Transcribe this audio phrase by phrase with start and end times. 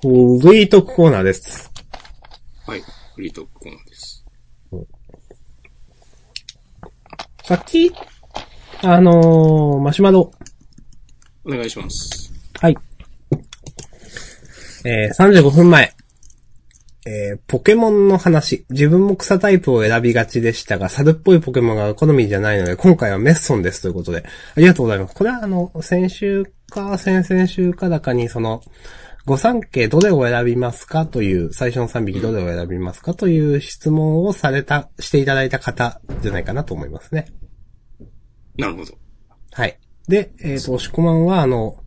[0.00, 0.08] フ
[0.52, 1.72] リートークコーナーです。
[2.64, 2.82] はい。
[3.16, 4.24] フリートークコーナーです。
[7.42, 7.92] さっき、
[8.82, 10.30] あのーマシュマロ。
[11.44, 12.32] お願いします。
[12.60, 12.76] はい。
[14.84, 15.92] えー、35分前。
[17.04, 18.66] えー、ポケモンの話。
[18.70, 24.24] 自分も草タイプを選びがちでしたが、猿っぽいポケモンが好みじゃないので、今回はメッソンですということで。
[24.54, 25.14] ありがとうございます。
[25.16, 28.62] これはあの、先週か先々週かだかに、その、
[29.28, 37.26] 御三家どれを選びますかという、最初の3匹どれを選びますかという質問をされた、していただいた方じゃないかなと思いますね。
[38.56, 38.94] なるほど。
[39.52, 39.78] はい。
[40.08, 41.84] で、えっ、と、押し込まんは、あの、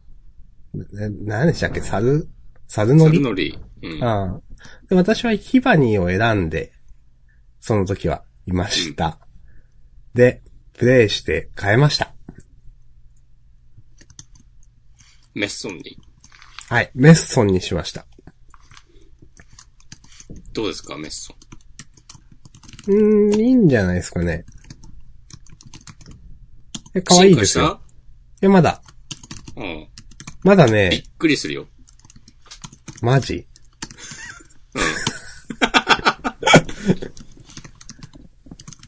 [0.73, 1.81] な何でしたっけ？
[1.81, 2.29] 猿、
[2.67, 3.17] 猿のり？
[3.17, 3.59] 猿のり。
[3.81, 4.03] うん。
[4.03, 4.41] ああ。
[4.87, 6.71] で、私はヒバニーを選んで、
[7.59, 9.17] その時はいました。
[10.13, 12.13] で、プレイして変えました。
[15.33, 15.97] メッソンに。
[16.71, 16.91] はい。
[16.95, 18.05] メッソンにしました。
[20.53, 21.33] どうですか、メッソ
[22.87, 22.93] ン？
[22.93, 24.45] うーん、いいんじゃないですかね。
[26.95, 27.81] え、可愛いですよ。
[28.41, 28.81] え、まだ。
[29.57, 29.89] うん。
[30.45, 31.67] まだびっね、くりするよ。
[33.01, 33.45] マジ？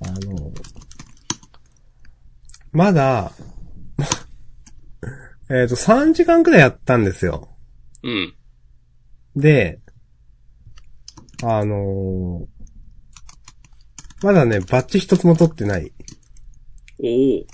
[0.06, 0.54] あの、
[2.72, 3.34] まだ、
[5.52, 7.50] えっと、3時間くらいやったんですよ。
[8.04, 8.36] うん。
[9.36, 9.80] で、
[11.44, 12.54] あのー
[14.23, 15.92] まだね、バッチ一つも取ってない。
[17.04, 17.08] お
[17.42, 17.45] お。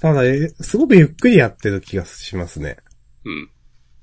[0.00, 2.76] ただ、えすごくゆっくりやってる気がしますね。
[3.24, 3.50] うん。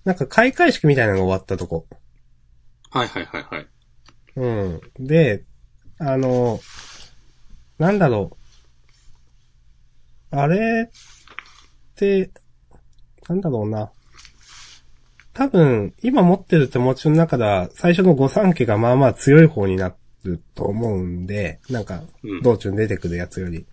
[0.04, 1.88] なんか開会式みたいなのが終わったとこ。
[2.90, 3.67] はいはいはいはい。
[4.36, 4.82] うん。
[5.00, 5.45] で、
[5.98, 6.60] あの、
[7.78, 8.38] なんだろ
[10.32, 10.36] う。
[10.36, 12.32] あれって、
[13.30, 13.90] なんだろうな。
[15.34, 23.66] 多分、今持ってる手持ちの中では、最初の御三家がまあまあ強い方になると思うんで、なんかうん、道中に出てくるやつより。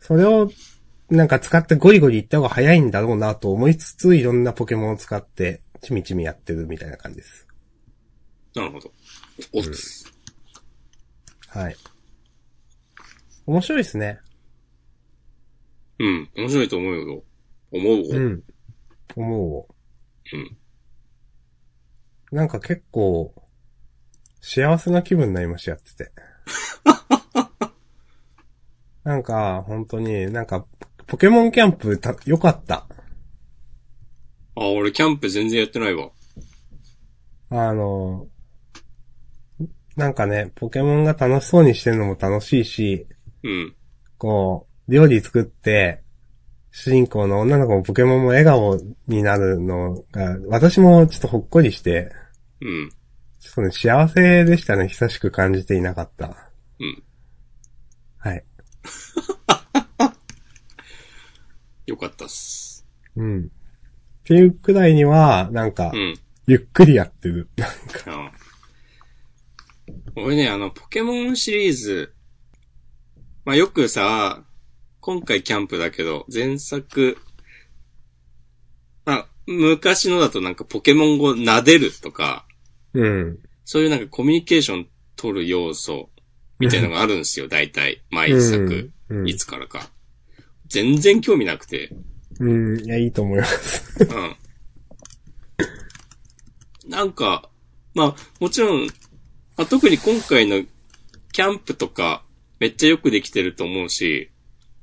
[0.00, 0.50] それを、
[1.10, 7.46] なんか使ってゴリゴリいった方が早いんだろうなと思いつつ、いろんなポケモンを使って、ちみちみやってるみたいな感じです。
[8.54, 8.90] なるほど。
[9.52, 10.04] おつ。
[11.48, 11.76] はい。
[13.46, 14.20] 面白いですね。
[15.98, 16.30] うん。
[16.36, 17.22] 面白いと思うよ。
[17.72, 18.16] 思うわ。
[18.16, 18.42] うん。
[19.16, 20.36] 思う。
[20.36, 20.57] うん。
[22.30, 23.34] なんか結構、
[24.40, 26.12] 幸せな気分になりました、やってて。
[29.04, 30.66] なんか、本当に、なんか、
[31.06, 32.86] ポケモンキャンプた、良かった。
[34.54, 36.10] あ、俺キャンプ全然やってないわ。
[37.50, 38.28] あの、
[39.96, 43.06] なんかね、ポケモンが楽しそうにしてるのも楽しいし、
[43.42, 43.74] うん。
[44.18, 46.02] こう、料理作って、
[46.80, 48.78] 主人公の女の子もポケモンも笑顔
[49.08, 52.12] になるのが、私もちょっとほっこりして、
[52.60, 52.90] うん。
[53.40, 54.86] ちょっとね、幸せでしたね。
[54.86, 56.52] 久しく感じていなかった。
[56.78, 57.02] うん。
[58.18, 58.44] はい。
[61.86, 62.86] よかったっす。
[63.16, 63.46] うん。
[63.46, 63.48] っ
[64.22, 66.14] ていうくらいには、なんかう、ん。
[66.46, 67.48] ゆっくりやってる。
[67.56, 67.74] なんか、
[68.06, 68.32] あ
[70.14, 72.14] 俺ね、あの、ポケモンシリーズ、
[73.44, 74.44] まあ、よくさ、
[75.00, 77.18] 今回キャンプだけど、前作、
[79.04, 82.46] まあ、昔のだとなんかポケモンを撫でるとか、
[82.94, 83.38] うん。
[83.64, 86.10] そういうなんかコミュニケーション取る要素、
[86.58, 88.02] みたいなのがあるんですよ、 大体。
[88.10, 89.28] 毎作、うん。
[89.28, 89.90] いつからか。
[90.66, 91.90] 全然興味なくて。
[92.40, 92.80] うん。
[92.80, 94.04] いや、いいと思います。
[94.04, 96.90] うん。
[96.90, 97.48] なんか、
[97.94, 98.86] まあ、もちろん、
[99.56, 100.62] まあ、特に今回の
[101.32, 102.24] キャンプとか、
[102.60, 104.30] めっちゃよくできてると思うし、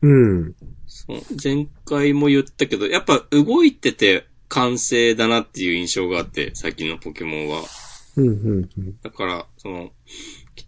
[0.06, 0.56] うん。
[0.86, 7.64] そう前回も言ったけど、やっぱ動いてて完成だなっていう印象があって、最近のポケモンは。
[8.18, 8.70] うん、うん、
[9.02, 9.92] だから、その、
[10.56, 10.68] キ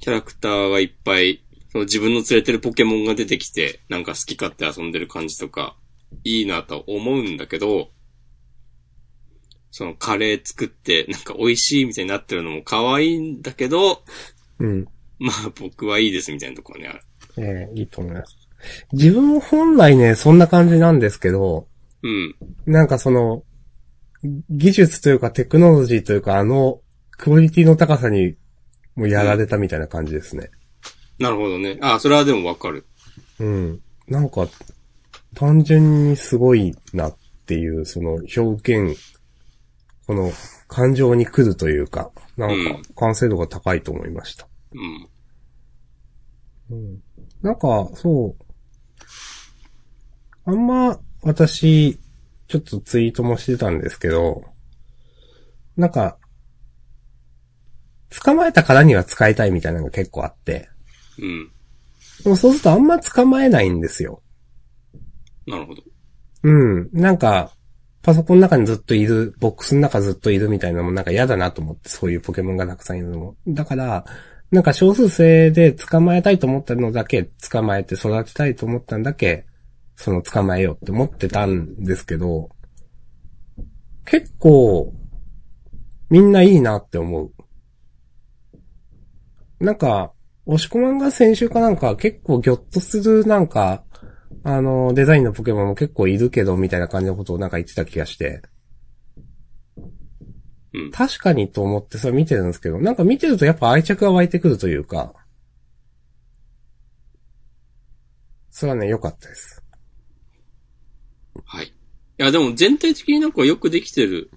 [0.00, 5.76] キャラクターがいっぱい、その自分の連れてるポケモンが出てきて、なんか好き勝手遊んでる感じとか、
[6.24, 7.90] いいなとは思うんだけど、
[9.70, 14.02] そのカレー作って、なんか美味しいみたいになってるのも可愛いんだけど、
[14.58, 14.86] うん。
[15.18, 17.00] まあ僕はいいですみたいなところにある。
[17.38, 18.43] ええいいと思います。
[18.92, 21.68] 自分も本来ね、そんな感じなんですけど、
[22.02, 22.34] うん。
[22.66, 23.42] なんかその、
[24.50, 26.80] 技術というかテクノロジーというかあの、
[27.12, 28.36] クオリティの高さに
[28.96, 30.50] もうやられたみたいな感じですね。
[31.18, 31.78] なるほどね。
[31.80, 32.86] あ、それはでもわかる。
[33.38, 33.80] うん。
[34.08, 34.46] なんか、
[35.34, 37.16] 単純にすごいなっ
[37.46, 38.98] ていう、その表現、
[40.06, 40.30] この
[40.68, 44.48] 感情に来るというか、なんか完成度が高いと思いました。
[44.72, 45.08] うん。
[46.70, 47.02] うん。
[47.42, 48.43] なんか、そう。
[50.46, 51.98] あんま、私、
[52.48, 54.44] ちょっとツイートもしてたんですけど、
[55.76, 56.18] なんか、
[58.22, 60.68] 捕まえたからには使いたいみたいなのが結構あって。
[61.18, 61.50] うん。
[62.22, 64.22] でもそうするとあんま捕まえないんですよ。
[65.46, 65.82] なるほど。
[66.42, 66.90] うん。
[66.92, 67.52] なんか、
[68.02, 73.36] パソコンの中にずっといる、ボックスの中ずっといるみたいなのもなんか嫌だなと思って、そういうポケモンがたくさんいるのも。
[73.48, 74.04] だから、
[74.50, 79.46] なんか少数生で捕まえたいと思ったのだけ捕まえて育てたいと思ったんだけ、
[79.96, 82.50] その捕まえようって思ってたんですけど、
[84.04, 84.92] 結構、
[86.10, 87.32] みんないいなって思う。
[89.64, 90.12] なんか、
[90.46, 93.84] 押し込まんが先週かなんか結構ギョッとするなんか、
[94.42, 98.42] あの、デザインのポケモンも結構いるけど、みたいな感じのことをなんか言ってた気がして。
[100.74, 100.90] うん。
[100.90, 105.14] 確かにと思ってそれ見てるんですけど、なんか見てるとやっぱ愛着が湧いてくるというか、
[108.50, 109.63] それはね、良かったです。
[112.18, 112.30] はい。
[112.30, 114.30] いや、でも全体的になんかよくできてる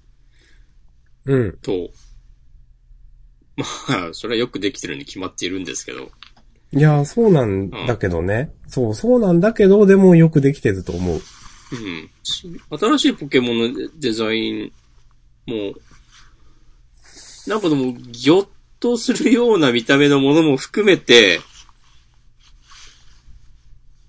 [1.25, 1.57] うん。
[1.61, 1.89] と、
[3.55, 6.11] まあ、それはよくできてるに決まっているんですけど、
[6.73, 8.51] いや、そうなんだけどね。
[8.67, 11.15] そう、そうなんだけど、でもよくできてると思う。
[11.15, 11.19] う
[11.75, 12.09] ん。
[12.23, 14.71] し新しいポケモンのデデザイン
[15.45, 15.73] も、
[17.47, 18.47] なんかでも、ぎょっ
[18.79, 21.39] とするような見た目のものも含めて、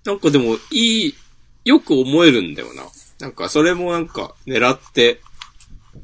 [0.05, 1.15] なんかでも、いい、
[1.65, 2.83] よく思えるんだよな。
[3.21, 5.21] なんか、それもなんか、狙って、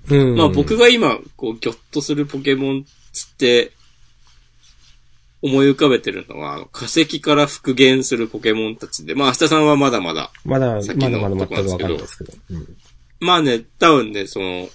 [0.09, 0.37] うん。
[0.37, 3.73] まあ僕が今、こう、ぎょっとするポケモンつって、
[5.45, 12.33] 思い浮かべてるのは、あの化石から復元するポケモンたちで、まあ明日さんはまだまだ、まだ、さっきのまだまだ全くとこなんですけど。
[12.51, 12.77] うん。
[13.21, 14.69] まあね、多分ね、その、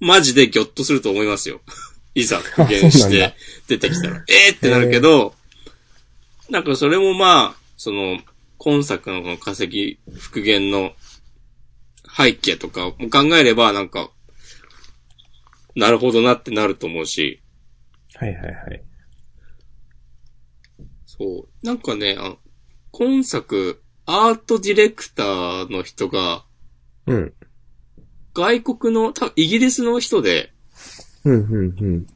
[0.00, 1.60] マジでギョッとすると思いますよ。
[2.16, 3.34] いざ復元して
[3.68, 5.34] 出てきたら、えーってなるけど、
[6.50, 8.18] なんかそれもまあ、その、
[8.64, 10.92] 今作のこの化石復元の
[12.16, 14.10] 背景とかも考えれば、なんか、
[15.76, 17.42] なるほどなってなると思うし、
[18.14, 18.82] はいはいはい。
[21.04, 21.66] そう。
[21.66, 22.38] なんかね、あの、
[22.90, 26.46] 今作、アートディレクターの人が、
[27.06, 27.34] うん。
[28.32, 30.54] 外国の、多分イギリスの人で、
[31.24, 32.06] うん、うん、うん。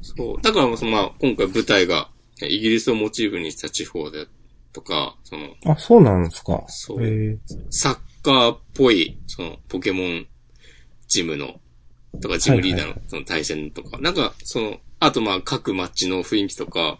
[0.00, 0.42] そう。
[0.42, 2.10] だから、そのまあ、今回舞台が、
[2.40, 4.26] イギリスをモチーフにした地方で、
[4.72, 6.64] とか、その、あ、そうなんですか。
[6.68, 7.04] そう。
[7.04, 7.38] へえ。
[7.70, 10.26] サッカーっぽい、その、ポケモン
[11.08, 11.60] ジムの、
[12.20, 16.98] とか、ジムリーダーの、その対戦とか、なんか、その、あとまあ、各街の雰囲気とか、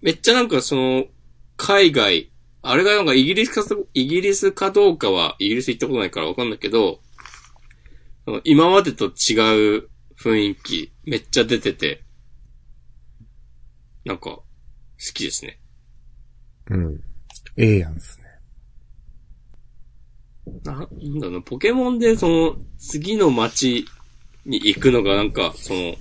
[0.00, 1.04] めっちゃなんかその、
[1.56, 2.30] 海外、
[2.62, 7.00] あれがなんかイギリスか、イギリスかどうかは、イギリス行ったことないからわかんないけど、
[8.44, 12.04] 今までと違う雰囲気、めっちゃ出てて、
[14.04, 14.44] なんか、好
[15.14, 15.58] きですね。
[16.70, 17.00] うん。
[17.56, 18.24] ええやんですね。
[20.64, 20.86] な、なん
[21.20, 23.86] だろうな、ポケモンでその、次の街
[24.44, 25.94] に行くのがなんか、その、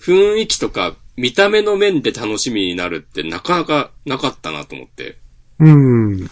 [0.00, 5.18] 雰囲気とか、見た目の面で楽しみになるってなかなかなかったなと思って。
[5.58, 6.30] うん。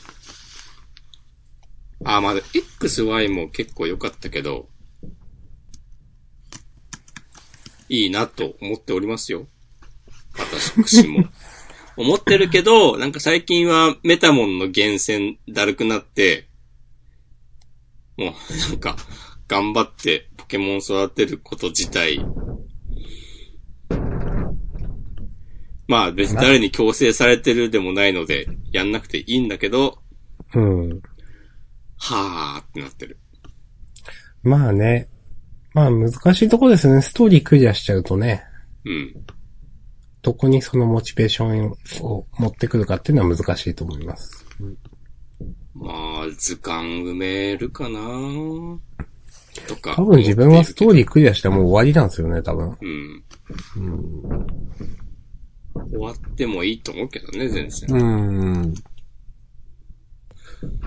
[2.04, 4.68] あ、まだ、XY も結構良かったけど、
[7.88, 9.46] いいなと思っておりますよ。
[10.36, 11.24] 私も。
[11.96, 16.48] 思ってるけど、なんか最近はメタモンの源泉だるくなって、
[18.16, 18.96] もうなんか
[19.48, 22.24] 頑張ってポケモン育てること自体、
[25.88, 29.98] まあ別に誰に強制されてるでもないので、やんなくていいんだけど、
[30.54, 31.02] うん。
[31.98, 33.18] はーってなってる。
[34.42, 35.08] まあね。
[35.74, 37.02] まあ難しいとこですね。
[37.02, 38.44] ストーリークリアしちゃうとね。
[38.84, 39.14] うん。
[40.26, 44.44] どこにそのモチベーションを持ってくるかっていうのは難しいと思います。
[45.72, 45.94] まあ、
[46.36, 48.00] 図鑑埋めるかな
[49.68, 49.94] とか。
[49.94, 52.76] 多分自分はストーーリークリアしてもう終わりなんですよね、多分。
[52.80, 53.24] うん。
[53.76, 54.46] うん。
[55.92, 57.88] 終わってもいいと思うけどね、全然。
[57.88, 58.74] うん。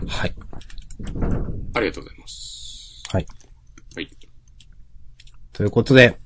[0.06, 0.36] はい。
[1.76, 3.04] ありがとうございます。
[3.14, 3.26] はい。
[3.96, 4.10] はい。
[5.54, 6.20] ということで、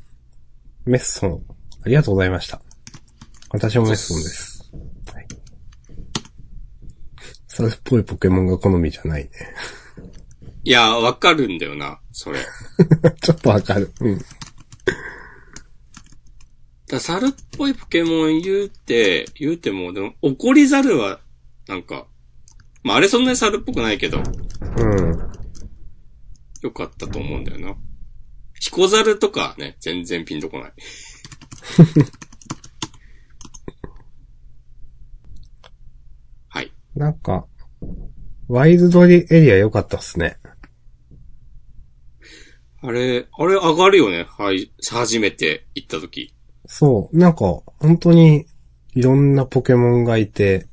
[0.86, 1.44] メッソン、
[1.84, 2.60] ありがとうございました。
[3.54, 4.72] 私もメッソンです。
[5.14, 5.28] はい。
[7.48, 9.30] それっぽいポケモンが好みじゃないね。
[10.64, 12.40] いや、わかるんだよな、それ。
[13.22, 13.94] ちょっとわかる。
[14.02, 14.20] うん。
[16.88, 21.22] だ猿っぽいポケモン言うて、言うても、でも、怒り猿は、
[21.68, 22.08] なんか、
[22.84, 24.22] まあ、あれそんなに猿っぽくないけど、
[24.78, 25.20] うん。
[26.62, 27.76] よかったと思うんだよな。
[28.60, 30.74] ヒコザルとかね、全然ピンとこない。
[36.50, 36.72] はい。
[36.96, 37.46] なんか、
[38.48, 40.38] ワイルドエリア良かったっすね。
[42.82, 44.28] あれ、あれ上がるよね。
[44.38, 46.34] はい、初めて行った時。
[46.66, 48.46] そう、なんか、本当に、
[48.94, 50.68] いろんなポケモンがいて、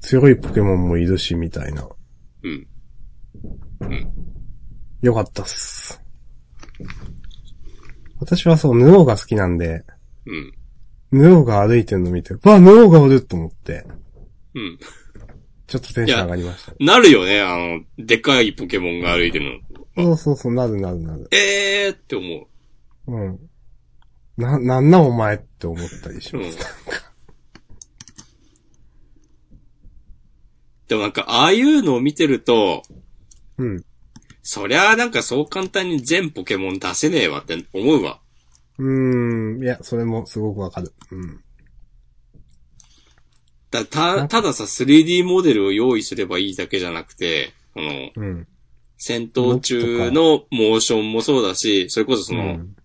[0.00, 1.88] 強いポケモンもいるし、みたいな。
[2.42, 2.66] うん。
[5.02, 6.02] よかったっす。
[8.20, 9.84] 私はそう、ヌオーが好きなんで、
[10.26, 10.52] うん。
[11.12, 13.86] ヌオーが歩いてるの見て、わ、ヌオーがおると思って、
[14.54, 14.78] うん。
[15.66, 16.72] ちょっとテンション上がりました。
[16.78, 19.60] なるよね、あの、でかいポケモンが歩いてる
[19.96, 20.04] の。
[20.04, 21.28] そうそうそう、なるなるなる。
[21.32, 22.48] えーって思
[23.08, 23.12] う。
[23.12, 23.38] うん。
[24.36, 26.58] な、なんなんお前って思ったりしうんます。。
[30.88, 32.82] でもなんか、ああいうのを見てると、
[33.58, 33.84] うん。
[34.42, 38.20] そりゃあなんかそう簡単に全ポケモン出せねえわって思うわ。
[38.78, 39.62] うーん。
[39.64, 40.92] いや、それもすごくわかる。
[41.10, 41.40] うん。
[43.70, 48.46] だ、た、たださ、3D モデルを用意すればいいだけじゃなくて、この、うん。
[48.98, 52.76] 戦闘中のモーションもそうだし、それこそその、うん。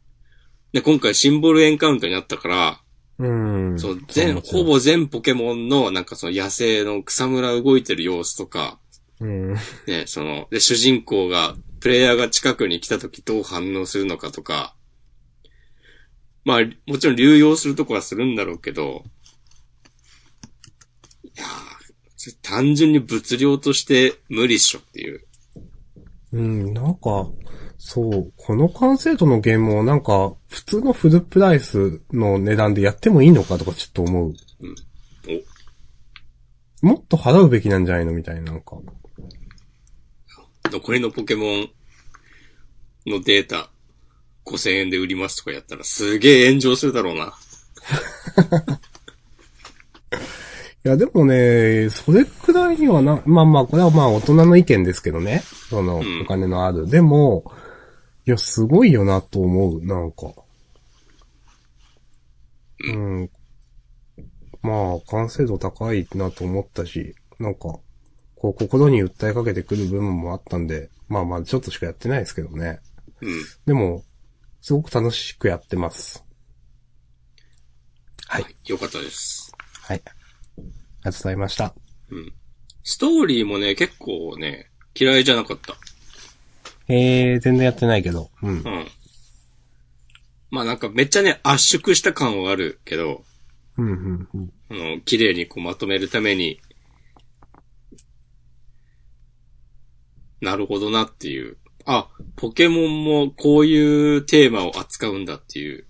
[0.73, 2.81] で、今回シンボルエンカウントになったから、
[3.19, 3.27] う
[3.73, 3.79] ん。
[3.79, 8.79] そう、全、ほぼ全ポケモンの、なんかその野生の草むら動いてる様子とか、
[9.19, 9.53] うん。
[9.87, 14.75] ね、その、で、主人公が、プレイヤーが近くに来た時どう反応するのかとか、
[16.43, 19.20] まあ、もちろん流用するとこはするんだろうけど、い
[21.41, 21.47] や
[22.41, 25.25] 単純に物量として無理っしょっていう。
[26.33, 27.29] うん、なんか、
[27.77, 34.33] そう、この完成度のゲームをなんか、普通のフルプライスの値段でやってもいいのかとかちょっと思う。
[36.81, 38.11] もっと払うべきなんじゃないの？
[38.11, 38.77] みたいな、なんか。
[40.71, 41.69] 残りのポケモン
[43.07, 43.69] のデータ
[44.45, 47.33] 5000円で売りますとかやったらすげえ炎上するだろうな。
[50.83, 55.43] いや、でもね、それくらいにはな、まあまあ、これはまあ大人の意見ですけどね。
[55.69, 56.87] その、んお金のある。
[56.87, 57.43] でも、
[58.25, 60.33] いや、すごいよなと思う、なんか。
[62.83, 63.29] うん。
[64.63, 67.79] まあ、完成度高いなと思ったし、なんか、
[68.35, 72.79] こう、心に訴えかけてくる部分もあったんで、まあまあ、ちょっとしかやってないですけどね。
[73.21, 73.43] うん。
[73.67, 74.03] でも、
[74.61, 76.23] すごく楽しくやってます。
[78.27, 78.45] はい。
[78.65, 79.51] よかったです。
[79.83, 80.01] はい。
[81.03, 81.73] ありがとうございました。
[82.09, 82.33] うん。
[82.83, 85.75] ストーリーもね、結構ね、嫌いじゃなかった。
[86.87, 88.29] えー、全然やってないけど。
[88.43, 88.53] うんう。
[88.61, 88.87] ん。
[90.51, 93.23] まあなんかめっちゃね、圧縮した感はあるけど、
[93.77, 94.53] うん、うん、うん。
[94.69, 96.59] あの、綺麗にこうまとめるために、
[100.41, 101.57] なるほどなっていう。
[101.85, 105.85] あ、ポケモンもこういうテーマを扱うんだっていう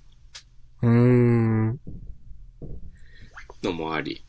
[0.84, 1.80] うーん。
[3.64, 4.24] のもあり、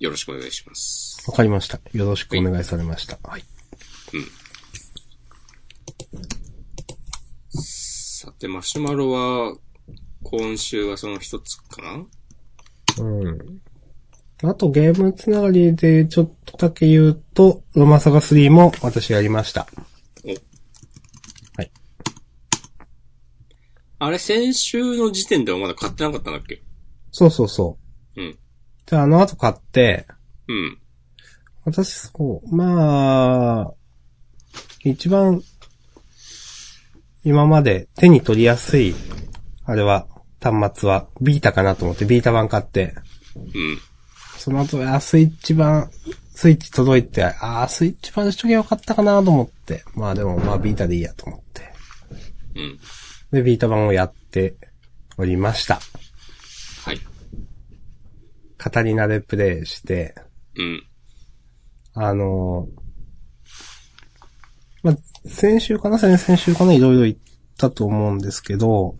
[0.00, 1.22] よろしくお願いします。
[1.28, 1.78] わかりました。
[1.92, 3.18] よろしくお願いされました。
[3.22, 3.44] はい。
[7.52, 9.54] さて、マシュマロは、
[10.22, 13.04] 今週はその一つかな？
[13.04, 13.60] うん。
[14.42, 19.68] あとゲームつながりでちょっとだけ言うと、ロマサガ3も私やりました。
[24.02, 26.62] あれ、先週の時点ではまだ買ってなかったんだっけ？
[27.12, 27.76] そうそうそ
[28.16, 28.22] う。
[28.22, 28.38] うん。
[28.90, 30.08] じゃああの後買って、
[30.48, 30.78] うん。
[31.64, 33.74] 私そう、まあ、
[34.82, 35.42] 一番、
[37.22, 38.96] 今まで手に取りやすい、
[39.64, 40.08] あれは、
[40.40, 42.96] 端末は、ビータかなと思ってビータ版買って、
[43.36, 43.78] うん。
[44.36, 45.88] その後、あ、スイッチ版、
[46.34, 49.84] スイッチ届いて、あー、スイッチ版しときゃよかったかなと思って。
[49.94, 51.72] まあでも、まあビータでいいやと思って。
[52.56, 52.80] うん。
[53.30, 54.56] で、ビータ版をやって
[55.16, 55.78] おりました。
[58.60, 58.64] はい。
[58.64, 60.14] カタリナでプレイして、
[60.56, 60.86] うん。
[61.94, 62.80] あのー
[64.82, 64.96] まあ、
[65.28, 67.16] 先週かな先々週かないろいろ言っ
[67.58, 68.96] たと思うんですけど、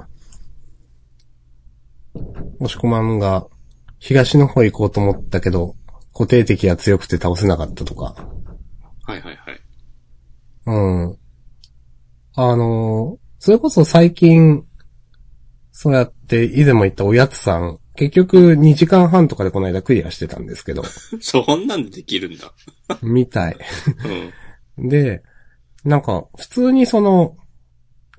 [2.58, 3.46] 押し込まんが
[3.98, 5.76] 東の方行こうと思ったけど、
[6.12, 8.14] 固定敵が強くて倒せなかったとか。
[9.04, 9.60] はいはいはい。
[10.66, 10.72] う
[11.12, 11.18] ん。
[12.34, 14.66] あのーそれこそ最近、
[15.72, 20.83] そうやって以前も言ったおやつさん、結局2時間半とかでこの間クリアしてたんですけど、
[21.21, 22.54] そんなんでできるんだ。
[23.02, 23.57] みたい。
[24.78, 24.88] うん。
[24.88, 25.23] で、
[25.85, 27.37] なんか、普通にその、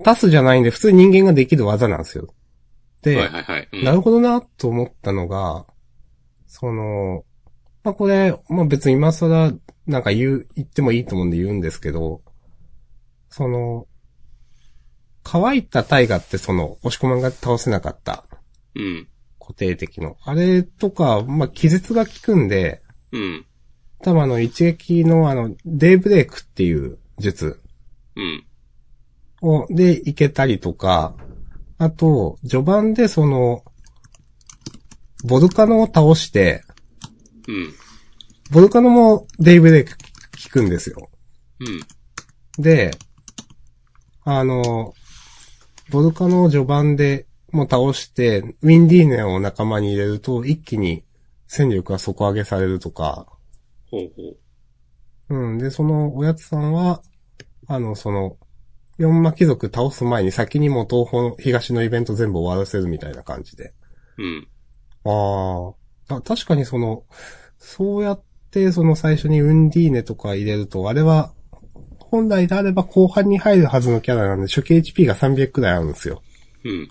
[0.04, 2.32] タスじゃないんで、普通に人間ができる技なんですよ。
[3.02, 3.68] で、はいはいはい。
[3.72, 5.66] うんなるほどなと思ったのが、
[6.46, 7.24] その、
[7.82, 9.52] まあ、これ、まあ、別に今更、
[9.88, 12.22] なんか言う、言ってもいいと思うんで言うんですけど、
[13.30, 13.88] その、
[15.24, 18.24] 乾いた大河ってその、押し込まんが倒せなかった
[18.76, 19.08] うん。
[19.52, 20.16] 固定的の。
[20.24, 22.82] あれとか、まあ、気絶が効くんで、
[23.12, 23.46] うん。
[24.02, 27.60] 多分あの、一撃のあの、デイブレイクっていう術。
[28.16, 28.44] うん。
[29.42, 31.14] を、で、行けたりとか、
[31.78, 33.62] あと、序盤でその、
[35.24, 36.64] ボルカノを倒して、
[37.46, 37.74] うん。
[38.50, 41.10] ボルカノもデイブレイク効くんですよ。
[41.60, 42.62] うん。
[42.62, 42.92] で、
[44.24, 44.94] あの、
[45.90, 51.04] ボルカノを序盤でもう倒して、ウィンディーネを仲間に入れると、一気に
[51.46, 53.26] 戦力が底上げされるとか、
[53.90, 54.22] ほうほ
[55.28, 55.34] う。
[55.34, 55.58] うん。
[55.58, 57.02] で、その、おやつさんは、
[57.66, 58.38] あの、その、
[58.96, 63.74] 四魔貴族倒す前に先にもう東方、東のイベント全部終わらせるみたいな感じで。
[64.18, 64.48] うん。
[65.04, 65.74] あ
[66.10, 66.16] あ。
[66.16, 67.04] あ確かにその、
[67.58, 71.32] そうやってその最初にウンディーネとか入れると、あれは、
[71.98, 76.22] 本来であれば後半に入るはずのキャラなんで、初期 HP が300くらいあるんですよ。
[76.64, 76.88] うん。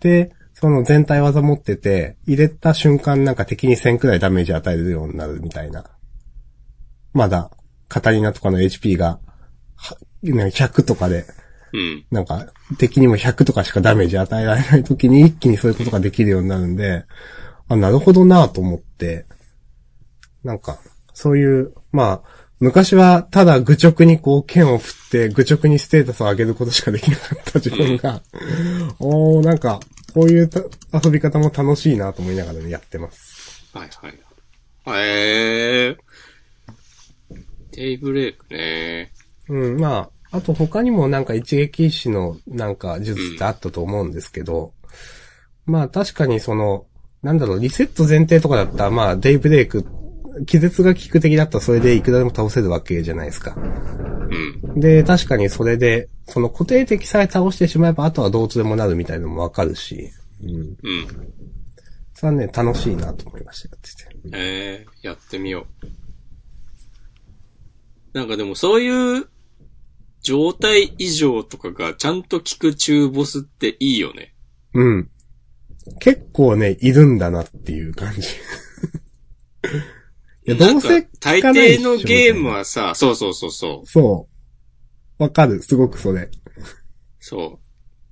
[0.00, 5.84] で、その全体技持ってて、入れた瞬間なんか敵に1000くらいダメージ与えるようになるみたいな。
[7.12, 7.50] まだ、
[7.88, 9.20] カタリナとかの HP が、
[9.76, 11.24] はね100とかで、
[11.72, 12.04] うん。
[12.10, 12.46] なんか、
[12.78, 17.04] 敵にも100とかしかダメージ与えられない時に一気にそういうことができるようになるんで、
[17.68, 19.26] あ、なるほどなと思って、
[20.42, 20.78] なんか、
[21.14, 28.20] そういう、まあ、昔はただ愚直にこう剣を振って愚直にステータスを上げることしかできなかった自分が、
[28.98, 29.80] おー、なんか、
[30.12, 30.60] こういうた
[30.92, 33.66] 遊び方も楽しいなと思いながらねやってます。
[33.72, 34.98] はいはい。
[34.98, 35.96] へえー。
[37.72, 39.12] デイブレイクね。
[39.48, 44.72] うん、まあ、あと他にもなんか一撃死のなんか術ってあったと思うんですけど、
[45.66, 46.86] まあ確かにその、
[47.22, 49.86] なんだろう、リセット前提とかだったらまあデイブレイク、
[50.46, 53.54] 気絶が効く敵だったらそれでいくらでも倒せるわけじゃないですか。
[53.56, 54.80] うん。
[54.80, 60.10] で、確かにそれで、その固定敵さえ倒してしまえばあとはどうとでもなるみたいなのもわかるし、
[60.42, 60.50] うん。
[60.50, 60.76] うん。
[62.14, 64.38] それはね、楽しいなと思いましたよ、やってて。
[64.38, 65.86] えー、やってみよう。
[68.12, 69.26] なんかでもそういう
[70.22, 74.34] 状態異常とかがちゃんと効く中ボスっていいよね。
[74.74, 75.10] うん。
[76.00, 78.28] 結構ね、いるんだなっていう感じ。
[80.54, 83.86] いや、どうせ大抵のゲームはさ、そうそうそうそう。
[83.86, 84.28] そ
[85.18, 85.22] う。
[85.22, 86.30] わかる、すごくそれ。
[87.20, 87.60] そ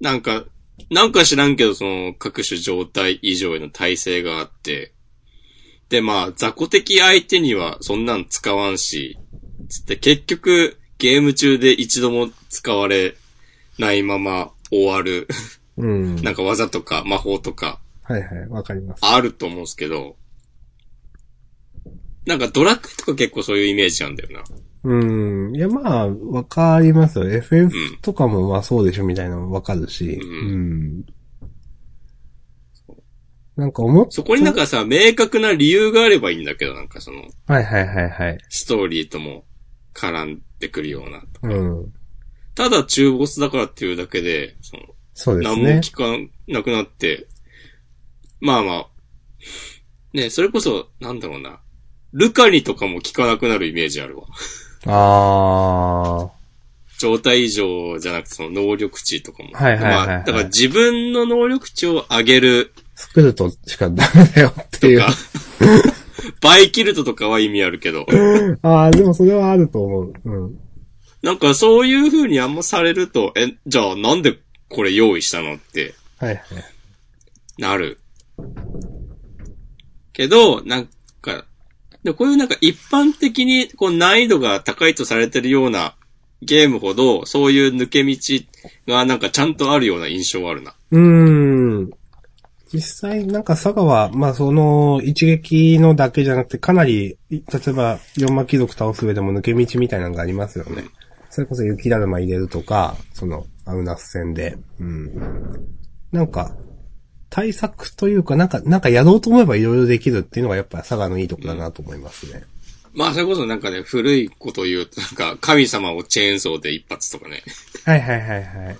[0.01, 0.05] う。
[0.05, 0.45] なんか、
[0.91, 4.93] なんか知らんけど、その、各種状態以上への耐性があって、
[5.89, 9.19] で、まあ、雑魚的相手にはそんなん使わんし、
[9.69, 13.17] つって結局、ゲーム中で一度も使われ
[13.79, 15.27] ないまま終わる、
[15.77, 16.17] うん。
[16.23, 19.01] なんか技とか魔法とかはいはい、わかります。
[19.05, 20.17] あると思うんですけど、
[22.29, 24.45] なんかドラクエとか結構そういうイメージなんだよな。
[24.85, 25.57] うん。
[25.57, 27.25] いや、まあ、わかりますよ。
[27.25, 30.21] FF とかもまあそうでしょみたいなのもわかるし。
[30.23, 31.07] ううん。
[33.57, 38.39] なんか思っそこになんかさ、明確な理由があればいいんだけど、なんかその、はいはいはいはい。
[38.51, 39.47] ストーリーとも
[39.95, 41.23] 絡んでくるような。
[41.43, 41.93] うん。
[42.55, 44.83] ただ中ボスだからっていうだけで、その、
[45.15, 45.63] そうですね。
[45.63, 46.05] 何も聞か
[46.47, 47.27] なくなって、
[48.39, 48.89] まあまあ、
[50.13, 51.61] ね、それこそ、なんだろうな。
[52.13, 54.25] ルカニとかも聞かなくなるイメージあるわ。
[54.87, 56.31] あ
[56.99, 59.51] 状態異常じゃなくてその能力値とかも。
[59.53, 62.89] はいはいはいはいまあ、だから自分の能力値を上げるー。
[62.97, 65.01] 作るとしかダメだよっていう。
[65.01, 65.13] とか、
[66.41, 68.07] バイキルトとかは意味あるけど、
[68.63, 70.13] ああ、でもそれはあると思う。
[70.25, 70.59] うん。
[71.23, 76.43] なんかそういう風にあんまされると、え、じゃあなんでこれ用意したのってはいはい。
[77.59, 77.99] なる。
[80.13, 80.91] けど、なんか、
[82.09, 85.95] でこういうなんか一般的にこう難易度が高いとされてるような
[86.41, 88.17] ゲームほど、そういう抜け道
[88.87, 90.75] がなんかちゃんとあるような印象はあるな。
[90.91, 91.91] うーん。
[92.73, 100.85] 実際、なんか佐賀は、まあその一撃のだけじゃなくて、かなり、例えば、四魔貴族倒す上でも抜け道みたいなのがありますよね。
[101.31, 104.57] それこそ雪だるま入れるとか、その、アウナス戦で。
[104.81, 105.11] うん。
[106.13, 106.55] なんか、
[107.31, 112.45] 対策というか、なんか、なんかやろうと思えばいろいろできるっていうのがやっぱ佐賀のいいとこだなと思いますね。
[112.95, 117.43] まあそれこそなんかね、古いこと言うと、なんか神様をチェーンソーで一発とかね。
[117.85, 118.79] はいはいはいはい。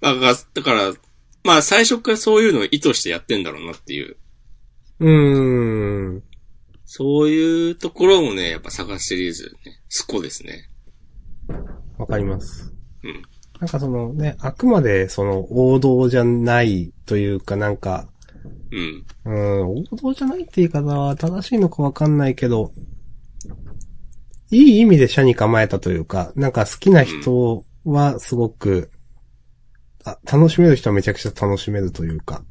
[0.00, 0.92] だから、だから、
[1.44, 4.16] まあ最初からそういうのを意図してやってんだろうなっていう。
[5.00, 6.22] うーん。
[6.84, 10.68] そういうところもね、やっぱ探シリーズね、スコですね。
[11.98, 12.72] わかります。
[13.04, 13.22] うん。
[13.60, 18.08] なんかそのね、あくまでその王道じゃないというかなんか、
[18.70, 19.04] うん。
[19.24, 22.72] うん、王道じゃないって言い方は正しいのかわかんないけど、
[24.50, 28.90] いい意味で社に構えたというか、なんか好きな人はすごく、
[30.04, 32.42] あ、楽しめる人はめちゃくちゃ楽しめるというか、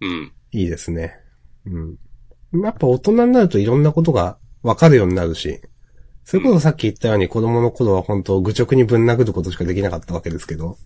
[0.00, 0.32] うん。
[0.52, 1.14] いいですね。
[1.66, 1.78] う
[2.58, 2.62] ん。
[2.62, 5.60] やっぱ大人になるといろんなことがわかるようになるし、
[6.24, 10.78] それこそさっき言ったように子供の頃は本当愚直にぶん殴ることしかできなかったわけですけど、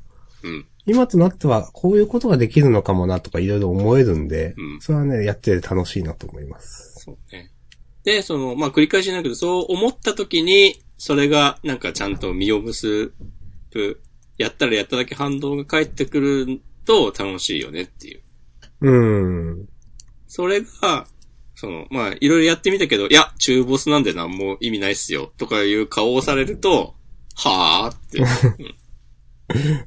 [0.43, 0.67] うん。
[0.87, 7.01] 今となってはこういうことができるのかもなとかいろいろ思えるんで、うんそれはね、やってて楽しいなと思います。
[7.05, 7.53] そうね。
[8.05, 13.13] で、その、まあ、繰り返しになるけど、そう思った時に、それが、なんかちゃんと実を結
[13.71, 14.01] ぶ、
[14.39, 18.23] やったらやっただけ反動が返ってくると楽しいよねっていう。
[18.81, 19.69] うーん。
[20.27, 21.07] それが、
[21.61, 26.95] その、まあ、いろいろやってみたけど、いや、中ボスなんで何も意味ないっすよ、とかいう顔をされると、
[27.35, 28.21] はぁって。
[28.21, 28.23] う
[28.63, 28.75] ん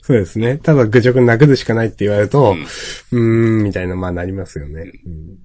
[0.02, 0.58] そうですね。
[0.58, 4.92] ただ愚直に殴るしかないって言われると、うんうーん、みたいな、まあなりますよね。
[5.06, 5.38] うん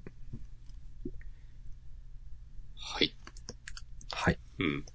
[2.75, 3.15] はい。
[4.11, 4.39] はい。
[4.59, 4.85] うん。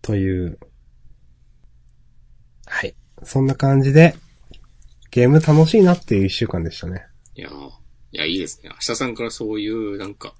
[0.00, 0.60] という。
[2.66, 2.94] はい。
[3.24, 4.14] そんな感じで、
[5.10, 7.04] ゲーム楽しいなっていう一週間でしたね。
[7.34, 8.70] いやーいや、いいですね。
[8.70, 10.34] 明日さんからそういう、なんか、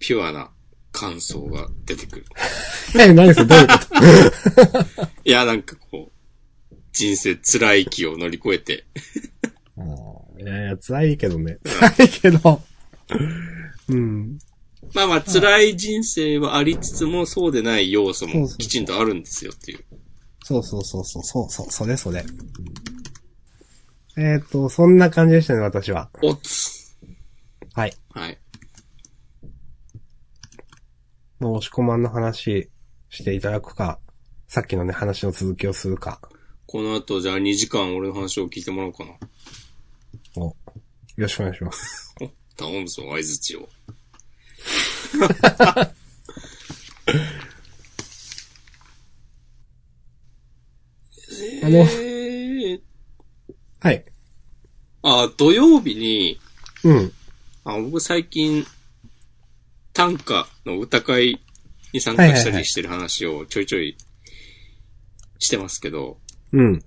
[0.00, 0.50] ピュアな
[0.92, 2.24] 感想が出てくる。
[2.98, 3.46] え、何それ？
[3.46, 3.74] どういうこ
[4.96, 5.08] と？
[5.24, 6.10] いや、なんかこ
[6.72, 8.84] う、人生辛い気を乗り越えて、
[10.40, 11.58] いやいや、辛いけどね。
[11.64, 12.62] 辛いけど。
[13.88, 14.38] うん。
[14.94, 19.84] まあまあ辛い人生はありつつもそうでない要素もきちんとあるんですよっていう。
[20.44, 22.24] そうそうそうそう、そうそう、それそれ。
[24.20, 26.10] えっ、と、そんな感じでしたね、私は。
[26.22, 26.96] おつ
[27.72, 27.92] はい。
[28.10, 28.38] はい。
[31.38, 32.68] もう押し込まんの話
[33.10, 34.00] していただくか、
[34.48, 36.20] さっきのね、話の続きをするか。
[36.66, 39.12] この後じゃあ2時間俺の話を聞いてもらおうかな。
[40.42, 40.54] を、よ
[41.16, 42.12] ろしくお願いします。
[42.20, 43.68] お頼むぞ、相づちを。
[51.62, 52.07] あのえー、
[53.80, 54.04] はい。
[55.02, 56.40] あ、土曜日に、
[56.84, 57.12] うん。
[57.64, 58.66] あ僕最近、
[59.92, 61.40] 短歌の歌会
[61.92, 63.96] に参加したりしてる話をちょいちょい
[65.38, 66.18] してますけど、
[66.52, 66.82] うん。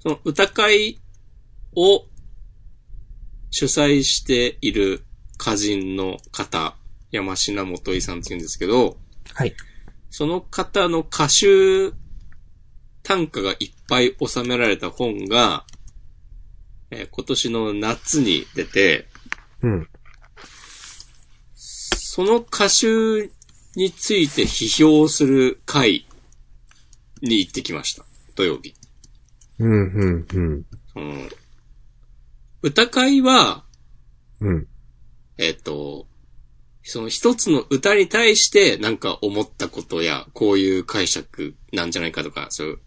[0.00, 1.00] その歌会
[1.76, 2.04] を
[3.50, 5.04] 主催している
[5.40, 6.76] 歌人の方、
[7.10, 8.96] 山科元井さんって言うんですけど、
[9.34, 9.54] はい。
[10.10, 11.92] その方の歌集
[13.02, 15.64] 短歌がいっぱい収められた本が、
[16.90, 19.08] えー今年の夏に出て、
[19.62, 19.88] うん。
[21.54, 23.30] その歌集
[23.76, 26.06] について批評する会
[27.22, 28.04] に行ってきました。
[28.34, 28.74] 土曜日。
[29.58, 30.66] うん、うん、うん。
[30.92, 31.28] その
[32.62, 33.64] 歌会は、
[34.40, 34.66] うん。
[35.38, 36.06] えっ、と、
[36.84, 42.78] その一つの歌に対してなんか思ったことや、こういう解釈なんじゃないかとか、そういう、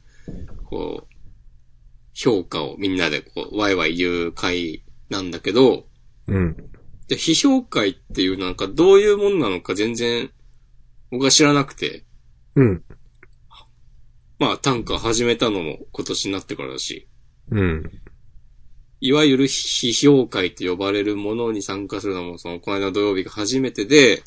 [0.66, 1.16] こう、
[2.14, 5.86] 評価をみんなでこう、ワイワイ言う会なんだけど、
[6.28, 6.56] うん。
[7.08, 10.32] で、批評会っていうなんかどういうものなのか全然
[11.12, 12.06] 僕は知らなくて、
[12.56, 12.84] うん。
[14.40, 17.08] まあ短歌始めたのも今年になってからだし、
[17.52, 17.92] うん。
[19.02, 24.24] いわゆる批評会と呼ばれるものに参加するのも、その、この間土曜日が初めてで、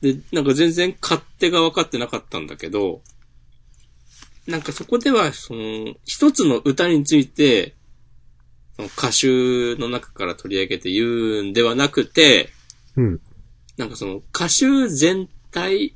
[0.00, 3.02] で、なんか全然勝手が分かってなかったんだけど、
[4.48, 7.74] なんかそこでは、その、一つの歌について、
[8.76, 12.48] その歌集の中から取り上げて言うんではなくて、
[12.96, 13.20] うん。
[13.76, 15.94] なんかその歌集全体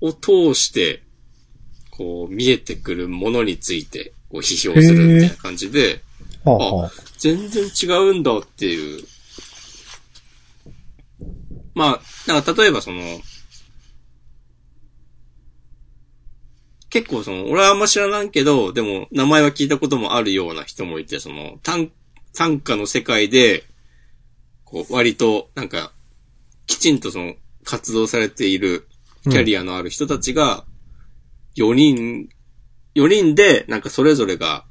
[0.00, 1.02] を通して、
[1.90, 6.00] こう見えてくるものについて、こう批評するみたいな感じで、
[6.44, 6.90] はあ、はあ。
[7.18, 9.04] 全然違うんだっていう。
[11.74, 13.02] まあ、なんか例えばその、
[16.92, 21.90] 結構その、俺はあんま知らないけど、でも名前は聞いたこともあるような人もいて、その、短、
[22.34, 23.64] 短歌の世界で、
[24.64, 25.92] こう、割と、なんか、
[26.66, 28.88] きちんとその、活動されている、
[29.22, 30.66] キャリアのある人たちが、
[31.56, 32.28] 4人、
[32.94, 34.66] 4人で、なんかそれぞれが、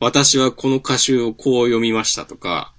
[0.00, 2.72] 私はこの歌集をこう読みましたとか、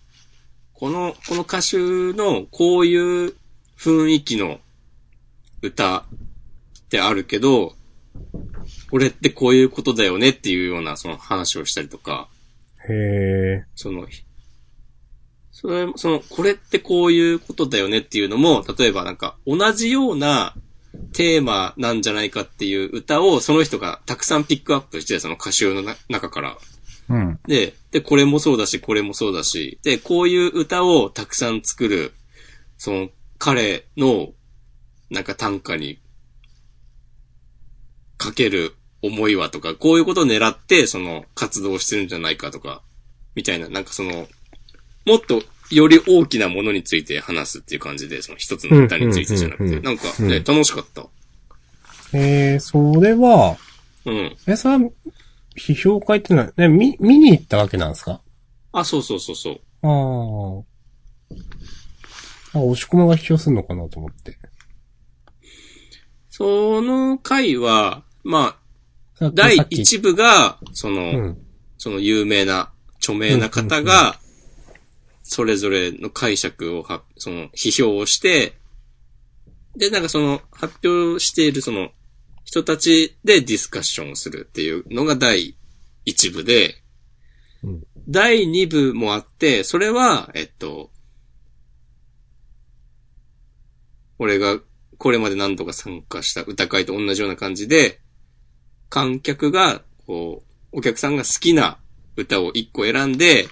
[0.73, 3.35] この、この歌集のこういう
[3.77, 4.59] 雰囲気の
[5.61, 6.03] 歌っ
[6.89, 7.75] てあるけど、
[8.89, 12.27] これってこういうことだよねっていうようなその話をしたりとか、
[12.89, 13.65] へえ。
[13.75, 14.07] その、
[15.51, 20.55] それ、その、これってこういうことだよねっていうのも、例えばなんか同じような
[21.13, 26.57] テーマなんじゃないかっていう歌をその人がたくさんピックアップして、その歌集のな中から。
[27.09, 27.39] うん。
[27.47, 32.13] で、で、これもそうだし、これもそうだし、で、こういう歌をたくさん作る、
[32.77, 34.29] その、彼の、
[35.09, 35.99] なんか短歌に、
[38.19, 42.83] かける思いはとか、こういうことを狙って、その、活動してるんじゃないかとか、
[43.33, 44.27] みたいな、なんかその、
[45.05, 51.07] もっと、より大きなものについて話すっていう感じで、その一つの歌についてじゃなくて、なんかね、楽しかった。
[52.11, 53.57] えー、それは、
[54.05, 54.35] うん。
[54.47, 54.91] え、それは、
[55.55, 58.21] 批評会ってのは、ね、見、見に行ったわけなんですか？
[58.71, 59.59] あ、そうそうそうそう。
[59.83, 59.87] あ
[62.55, 62.59] あ。
[62.59, 64.37] あ、押し込まが批評するのかなと思って。
[66.29, 68.57] その回は、ま
[69.19, 71.45] あ、第一部が、その、うん。
[71.77, 74.19] その有名な、著名な方が、
[75.23, 78.57] それぞれの解釈をは、その、批評をして、
[79.77, 81.91] で、なんかその、発表しているその、
[82.43, 85.55] 人たちでディスカッションをするっていうのが第
[86.05, 86.75] 一部で、
[87.63, 87.83] うん。
[88.07, 90.89] 第二部もあって、それは、えっと、
[94.17, 94.59] 俺が
[94.97, 98.01] これまで何度か参加した歌会と同じような感じで、
[98.89, 101.77] 観客が、こう、お客さんが好きな
[102.15, 103.47] 歌を一個選んで、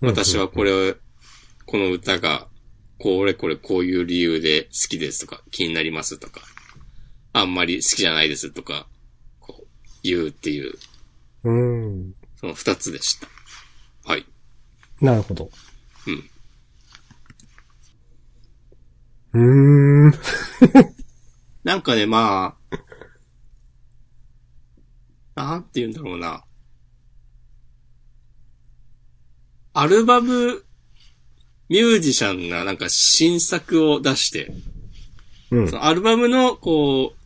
[0.00, 0.94] 私はこれを、
[1.66, 2.48] この歌が、
[2.98, 6.40] これこれこういう理由で好きですとか、気になりますとか、
[7.32, 8.86] あんまり好きじゃないですとか、
[9.40, 9.66] こう、
[10.02, 10.74] 言うっていう、
[11.44, 12.14] うん。
[12.36, 13.28] その二つでした。
[14.04, 14.26] はい。
[15.00, 15.50] なるほど。
[16.06, 16.10] う
[19.38, 19.40] ん。
[20.04, 20.12] うーん。
[21.64, 22.78] なんかね、まあ、
[25.38, 26.44] なんて言うんだろうな。
[29.72, 30.64] アルバム、
[31.68, 34.52] ミュージシャンがなんか新作を出して、
[35.52, 35.76] うんそ。
[35.76, 37.18] のアルバムの、こう、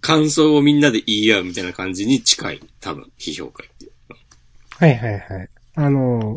[0.00, 3.92] 感想をみんなで言い合うみたいな感じに近い、多分、批評会っていう。
[4.70, 5.48] はいはいはい。
[5.76, 6.34] あの、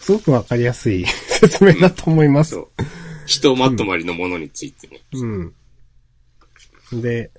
[0.00, 2.50] すごくわかりやすい説明だと思います。
[2.50, 2.68] そう。
[3.24, 5.00] 人まとまりのものについてね。
[5.12, 5.26] う
[6.96, 7.00] ん。
[7.00, 7.30] で、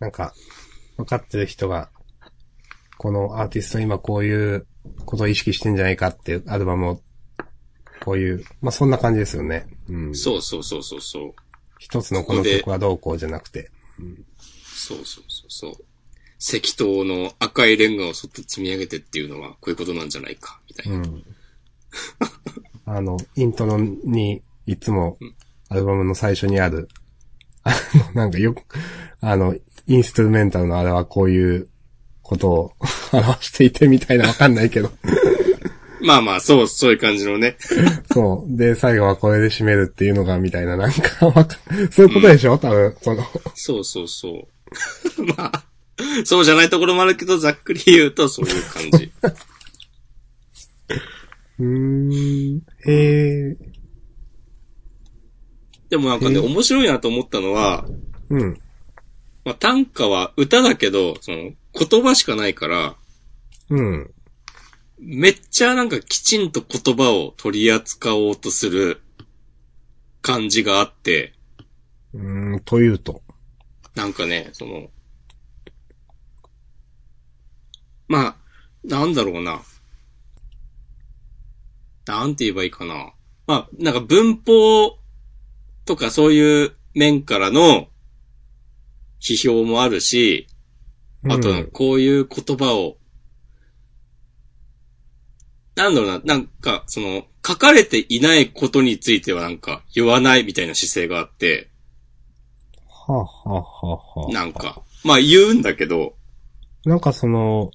[0.00, 0.34] なんか、
[0.96, 1.90] わかってる人が、
[2.98, 4.66] このアーティスト今こういう
[5.04, 7.00] ことを意識してんじゃないかっていうアルバムを、
[8.04, 9.66] こういう、まあそんな感じですよね。
[9.88, 10.14] うん。
[10.14, 11.34] そうそうそうそうそう。
[11.78, 13.70] 一つのこの曲はどうこうじゃなくて。
[14.74, 15.72] そうそうそうそう。
[16.38, 21.08] 石灯の赤いレンガをそっと積み上げてっていうのはこういうことなんじゃないか、みたいうな。
[21.08, 21.24] ん。
[22.86, 25.18] あの、イントロに、いつも、
[25.68, 26.88] アルバムの最初にある、
[27.62, 27.74] あ
[28.12, 28.62] の、なんかよく、
[29.20, 31.68] あの、インストゥルメンタルのあれはこういう
[32.22, 32.72] ことを
[33.12, 34.90] 表していてみたいなわかんないけど。
[36.00, 37.56] まあまあ、そう、そういう感じのね。
[38.12, 38.56] そう。
[38.58, 41.48] で、最後はこれで締めるっていうのが、みたいな、なんかわか、
[41.90, 42.58] そういうことでしょ？
[42.58, 45.24] 多分、その、そうそうそう。
[45.36, 45.64] まあ、
[46.24, 49.12] そうじゃないところもあるけど、ざっくり言うとそういう感じ。
[51.58, 53.56] うーん、へえ、
[55.88, 57.86] でもなんかね、面白いなと思ったのは、
[58.28, 58.60] うん、
[59.44, 62.96] まあ短歌は歌だけど、その、言葉しかないから、
[63.70, 64.14] うん、
[64.98, 69.00] めっちゃなんかきちんと言葉を取り扱おうとする
[70.22, 71.34] 感じがあって、
[72.14, 73.22] うーん、というと。
[73.94, 74.88] なんかね、その、
[78.08, 78.36] まあ、
[78.84, 79.62] なんだろうな。
[82.06, 83.12] なんて言えばいいかな。
[83.46, 84.98] まあ、なんか文法
[85.84, 87.88] とかそういう面からの
[89.24, 90.46] 批評もあるし、
[91.28, 92.98] あとうん、こういう言葉を、
[95.74, 101.70] なんだろうな、なんか、その、書かれていないことについてはなんか言わないみたいな姿勢があって、
[103.06, 106.14] はあ、はあはあはあ、なんか、まあ言うんだけど、
[106.84, 107.70] なんかその、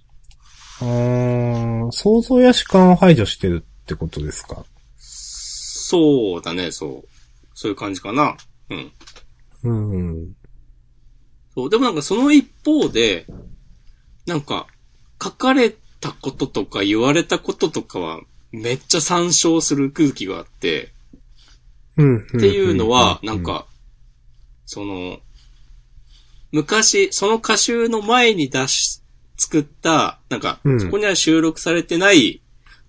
[0.81, 4.63] うーん、想像や主観を排除してるってことですか？
[4.97, 7.07] そうだね、そう。
[7.53, 8.38] そういう感じかな。
[8.69, 8.91] うん。
[9.63, 9.73] う
[10.29, 10.35] ん。
[11.60, 11.69] そう。
[11.69, 13.26] でもなんかその一方で、
[14.26, 14.67] なんか、
[15.22, 20.93] 書かれたこととか言われたこととかは、めっちゃ参照する空気があって、
[21.98, 22.17] うん。
[22.17, 23.65] っっていうのは、なん、か、
[24.65, 25.19] その、
[26.52, 29.02] 昔、その歌集の前に出し、
[29.38, 32.41] 作った、なんかう、んそこには収録されてない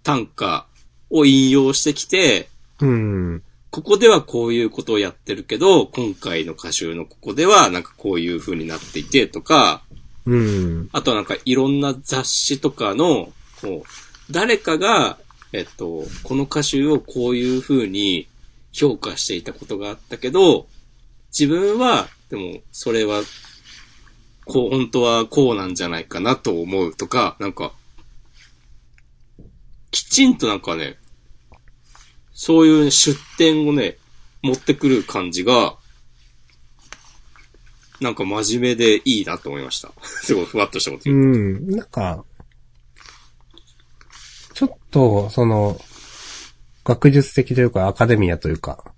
[0.02, 0.66] 短歌
[1.10, 2.48] を引用してきて、
[2.80, 3.42] うん。
[3.70, 9.82] ここではこういうことをやってるけど、今回の歌集のここではなんかこういう風になっていてとか、
[10.26, 10.88] うん。
[10.92, 15.18] あとはなんかいろんな雑誌とかの、こう、誰かが、
[15.52, 18.28] えっと、この歌集をこういう風に
[18.72, 20.66] 評価していたことがあったけど、
[21.36, 23.22] 自分は、でも、それは、
[24.44, 27.72] こう、本当はこうなんじゃないかなと思うとか、なんか、
[29.90, 30.99] きちんとなんかね、
[32.42, 33.98] そういう出典をね、
[34.40, 35.76] 持ってくる感じが、
[38.00, 39.92] なんか真面目でいいなと思いました。
[40.00, 41.18] すごいふわっとしたことう言う。
[41.18, 41.70] ん。
[41.70, 42.24] なんか、
[44.54, 45.78] ちょっと、その、
[46.82, 48.90] 学術的というかアカデミアというか、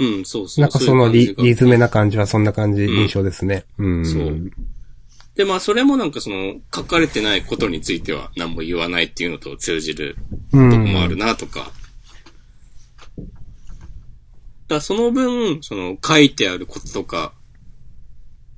[0.00, 0.62] うん、そうそう。
[0.62, 3.64] なんかそのリリズメな感じはそんな感じ、印象ですね。
[3.78, 4.04] うん。
[4.04, 4.50] そう
[5.36, 10.16] で、まあそれもなんかその、書かれてないことについては何も言わないっていうのと通じる
[10.52, 10.70] うん。
[10.70, 11.77] とこもあるなとか。
[14.68, 17.32] だからその分、その書いてあることとか、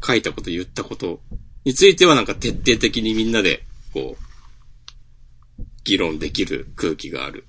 [0.04, 1.20] 書いたこと言ったこと
[1.64, 7.46] についてはなんか徹底的にみんなで、こう、議論できる空気がある。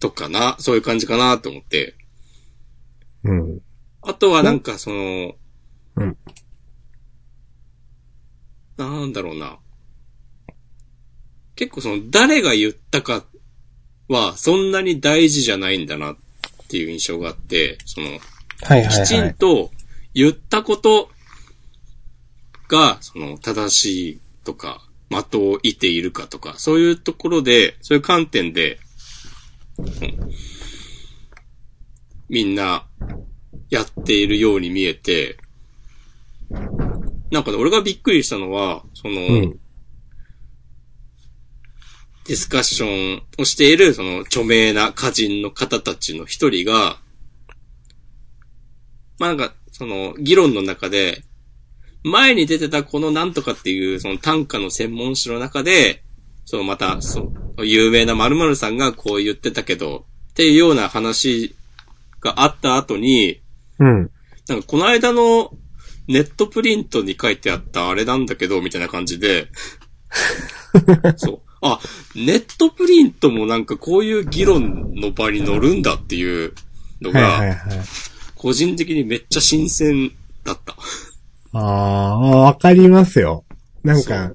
[0.00, 1.94] とかな、そういう感じかなと思って。
[3.22, 3.60] うん。
[4.02, 5.34] あとはなんかその、
[5.96, 6.16] うん。
[8.76, 9.58] なんだろうな。
[11.54, 13.24] 結構その誰が言ったか
[14.08, 16.16] はそんなに大事じゃないんだなっ
[16.66, 18.20] ていう印象があって、その、はい
[18.62, 19.04] はいはい。
[19.04, 19.70] きちんと
[20.14, 21.10] 言ったこと
[22.68, 28.78] が、その正しいとか、的を射ているかとか、そういうところで、そういう観点で、
[29.78, 30.30] うん
[32.28, 32.86] みんな
[33.70, 35.36] やっているように見えて、
[37.30, 39.60] なんかね、俺がびっくりしたのは、その、うん。
[42.26, 46.98] ディスカッションをしている、その著名な歌人の方たちの一人が、
[49.18, 51.22] まあなんか、その、議論の中で、
[52.02, 56.02] 前に出てたこのなんとかっていう、その短歌の専門誌の中で、
[56.44, 61.56] そのまた、そう、有名な〇〇さんがこう言ってたけど、っていうような話
[62.20, 63.40] があった後に、
[63.78, 64.10] うん。
[64.48, 65.50] なんかこの間の
[66.08, 69.48] ネットプリントに書いてあったあれなんだけど、みたいな感じで、
[71.16, 71.45] そう。
[71.66, 71.80] あ、
[72.14, 76.54] ネットプリントもなんかこういう議論の場に乗るんだっていう
[77.00, 77.78] のはいはいが、はい。
[78.34, 80.12] 個人的にめっちゃ新鮮
[80.44, 80.76] だった。
[81.52, 83.44] ああ、わかりますよ。
[83.82, 84.34] なんか、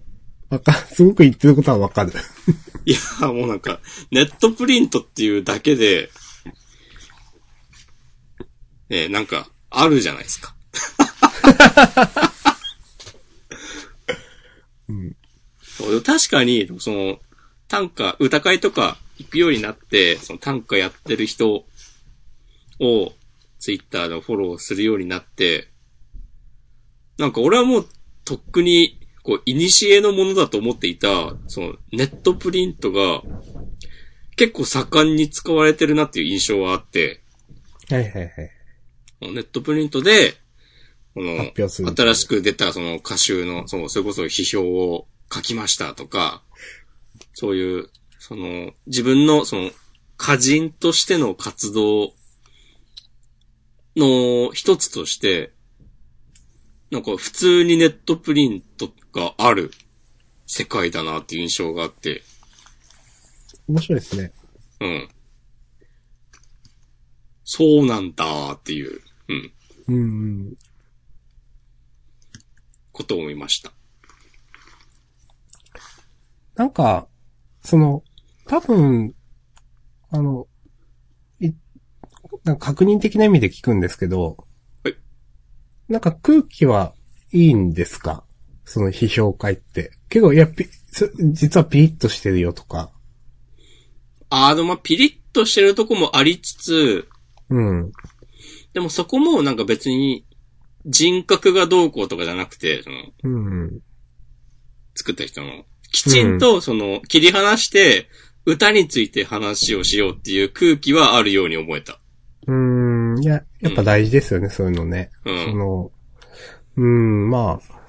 [0.50, 2.14] わか、すごく言ってることはわかる。
[2.86, 3.80] いや、もうなんか、
[4.12, 6.10] ネットプリントっていうだけで、
[8.90, 10.56] ねなんか、あるじゃないですか。
[14.90, 15.16] うん。
[15.82, 16.02] そう。
[16.02, 17.20] 確かに、その、
[17.68, 21.66] 短歌、歌会とか行くようになって、その短歌やってる人
[22.80, 23.14] を、
[23.60, 25.70] ツイッターでフォローするようになって、
[27.18, 27.88] なんか俺はもう、
[28.26, 33.22] とっくに、こう、古のものだと思っていた、その、ネットプリントが、
[34.36, 37.22] 結構盛んに使われてるなっていう印象はあって、
[37.90, 38.32] はいはいはい。
[39.22, 40.34] ネットプリントで、
[41.14, 41.52] この、
[41.96, 46.44] 新しく出たその歌集の、そう、それこそ批評を書きましたとか、
[47.34, 47.90] そういう、
[48.20, 49.72] その、自分のその、
[50.20, 52.14] 歌人としての活動
[53.96, 55.52] の一つとして、
[56.92, 59.72] なんか普通にネットプリントがある
[60.46, 62.22] 世界だなっていう印象があって、
[63.68, 64.34] 面白いですね。
[64.82, 65.10] うん。
[67.44, 69.54] そうなんだーっていう、うん、
[69.88, 70.00] うんう
[70.50, 70.54] ん。
[72.92, 73.72] ことを思いました。
[76.56, 77.08] なんか、
[77.64, 78.04] その、
[78.48, 79.14] 多分、
[80.10, 80.48] あの、
[81.40, 81.52] い、
[82.44, 84.46] なんか確認的な意味で聞くんですけど、
[84.84, 84.96] はい
[85.88, 86.94] なんか空気は
[87.34, 88.24] いいんですか？
[88.64, 89.92] その批評会って。
[90.10, 92.92] 結構、いや、ピ、そ実はピリッとしてるよとか。
[94.30, 97.10] あの、まあ、ピリッとしてるとこもありつつ、
[97.50, 97.92] うん。
[98.74, 100.26] でもそこもなんか別に
[100.86, 103.80] 人格がどうこうとかじゃなくて、その、うん。
[104.96, 108.08] 作った人の、きちんとその、切り離して、
[108.46, 112.00] 歌について話をしようっていう空気はあるように思えた。
[112.48, 113.20] うん。
[113.22, 115.12] いや、やっぱ大事ですよね、そういうのね。
[115.26, 115.92] うんその、
[116.78, 117.82] うん、まあ、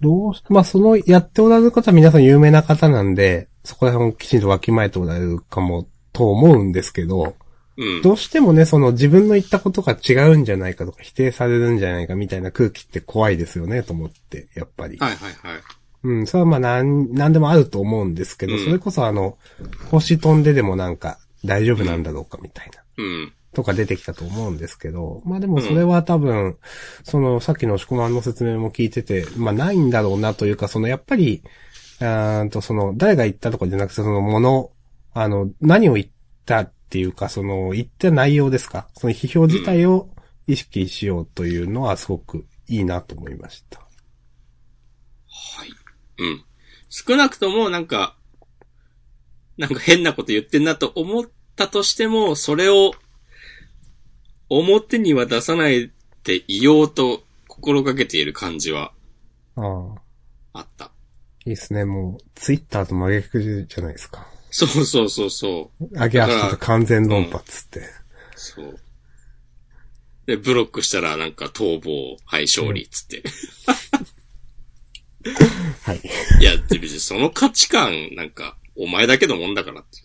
[0.00, 7.36] どうし、まあそのやっておられる方は皆さん有名な方なんで、そこら辺をきちんとわきまえておられるかも、と思うんですけど、
[7.76, 8.02] うん。
[8.02, 14.96] どうしてもね、その自分の言ったことが違うんじゃないかとか否定されるんじゃないかみたいな空気って怖いですよね、と思って、やっぱり。
[14.98, 15.62] はいはいはい。
[16.04, 19.38] うん、それはまあなん、なんでもあると思うんですけど、うんそれこそあの、
[19.90, 22.82] 星飛んででもなんか大丈夫なんだろうかみたいな。
[22.98, 23.32] うん。
[23.54, 26.58] とか出てきたと思うんですけど、まあでもそれは多分、
[27.04, 31.42] そのさっきの押し込まんの説明も聞いてて、まあないんだろうなというか、そのやっぱり、
[32.00, 34.70] あーんとその誰が言ったとかじゃなくて、そのもの、
[35.14, 36.06] あの、何を言っ
[36.44, 40.10] たっていうか、その言った内容ですか、その批評自体を
[40.46, 43.78] 意識しようというのはすごくいいなと思いました。
[43.78, 45.83] はい。
[46.18, 46.44] うん。
[46.88, 48.16] 少なくともなんか、
[49.56, 51.24] なんか変なこと言ってんなと思っ
[51.56, 52.92] たとしても、それを
[54.48, 55.90] 表には出さない
[56.24, 58.92] でいようと心がけている感じは
[59.56, 59.62] あ
[60.52, 60.90] あ、あった。
[61.46, 61.84] いいですね。
[61.84, 64.26] もう、ツイッターと真逆じゃないですか。
[64.50, 65.84] そうそうそうそう。
[65.92, 67.82] 上げ足と完全論破っつって。
[68.36, 68.78] そう。
[70.26, 73.22] で、ブロックしたらなんか逃亡、はい、勝利、つって。
[75.82, 76.00] はい。
[76.40, 80.02] いや、別にその価値観、なんか、お前だけのもんだからって。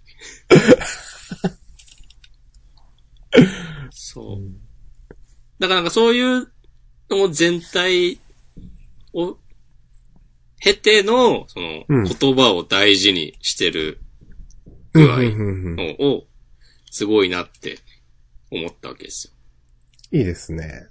[3.92, 4.42] そう。
[5.60, 6.52] だからなんかそういう
[7.10, 8.20] のを全体
[9.14, 9.38] を
[10.60, 14.00] 経ての、その、うん言葉を大事にしてる
[14.94, 15.18] 具合
[16.04, 16.26] を、
[16.92, 17.80] すごいなって
[18.52, 19.28] 思ったわけです
[20.12, 20.20] よ。
[20.20, 20.88] いいですね。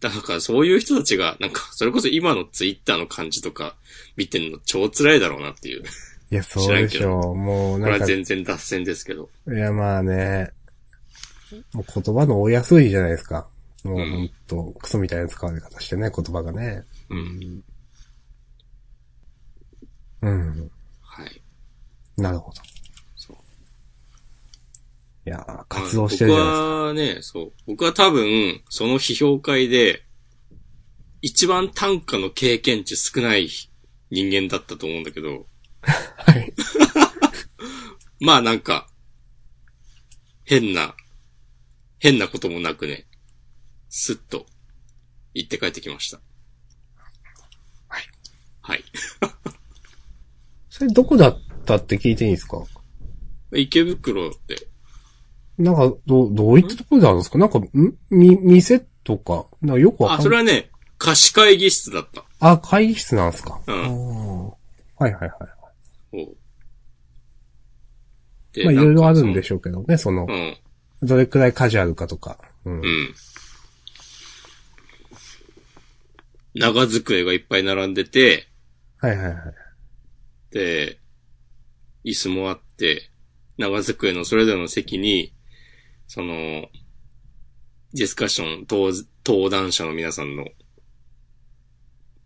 [0.00, 3.76] だからそういう人たちが、なんか、それこそ今のツイッターの感じとか
[4.16, 5.82] 見てんの超辛いだろうなっていう。
[6.30, 7.34] いや、そうでしょう。
[7.34, 9.28] もう、これはなんか、い全然脱線ですけど。
[9.46, 10.52] や、まあね、
[11.72, 13.48] もう言葉の多やすいじゃないですか。
[13.84, 16.84] もう、うんほんと、クソみたいな使われ方してね、言葉がね。
[17.08, 17.64] うん。
[20.22, 20.70] うん。
[21.00, 21.42] はい。
[22.16, 22.60] なるほど。
[25.28, 26.64] いやー、活動してるじゃないですか。
[26.64, 27.52] 僕はね、そう。
[27.66, 30.04] 僕は多分、その批評会で、
[31.20, 33.48] 一番単価の経験値少ない
[34.10, 35.46] 人間だったと思うんだけど、
[35.82, 36.54] はい。
[38.20, 38.88] まあなんか、
[40.44, 40.94] 変な、
[41.98, 43.06] 変なこともなくね、
[43.90, 44.46] スッと
[45.34, 46.20] 言って帰ってきました。
[47.88, 48.04] はい。
[48.62, 48.84] はい。
[50.70, 52.64] それどこだったって聞いていいですか？
[53.54, 54.67] 池袋で、
[55.58, 57.38] なんか、ど、どういったところであるんですか？
[57.38, 57.68] なんか、ん？
[58.10, 62.24] み、店とか、なんかよくわかんあ、それはね、貸し会議室だった。
[62.40, 63.60] あ、会議室なんですか？
[63.66, 64.52] うんは
[65.00, 65.30] いはいはい。
[66.12, 66.36] おう
[68.52, 70.26] でまあいろいろあるんでししょうけどね、そのょ。
[70.28, 70.56] う、ん。
[71.02, 72.38] どれくらいカジュアルかとか。
[72.64, 72.80] うん。
[72.80, 73.14] うん。
[76.54, 78.48] 長机がいっぱい並んでて、
[78.98, 79.36] はいはいはい。
[80.50, 80.98] で、
[82.04, 83.10] 椅子もあって、
[83.58, 85.32] 長机のそれぞれの席に、
[86.08, 86.68] その、
[87.94, 88.92] ディスカッション、登
[89.24, 90.46] 登壇者の皆さんの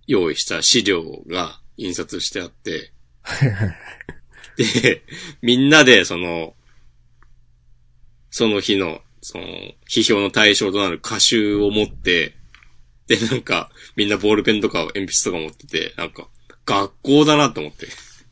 [0.06, 2.92] 用意した資料が印刷してあって。
[4.56, 5.02] で、
[5.40, 6.54] みんなでその、
[8.30, 9.44] その日の、その、
[9.88, 12.34] 批評の対象となる歌集を持って、
[13.08, 16.28] で、なんか、みんなボールペンとか鉛筆とか持ってて、なんか、
[16.64, 17.88] 学校だなと思って。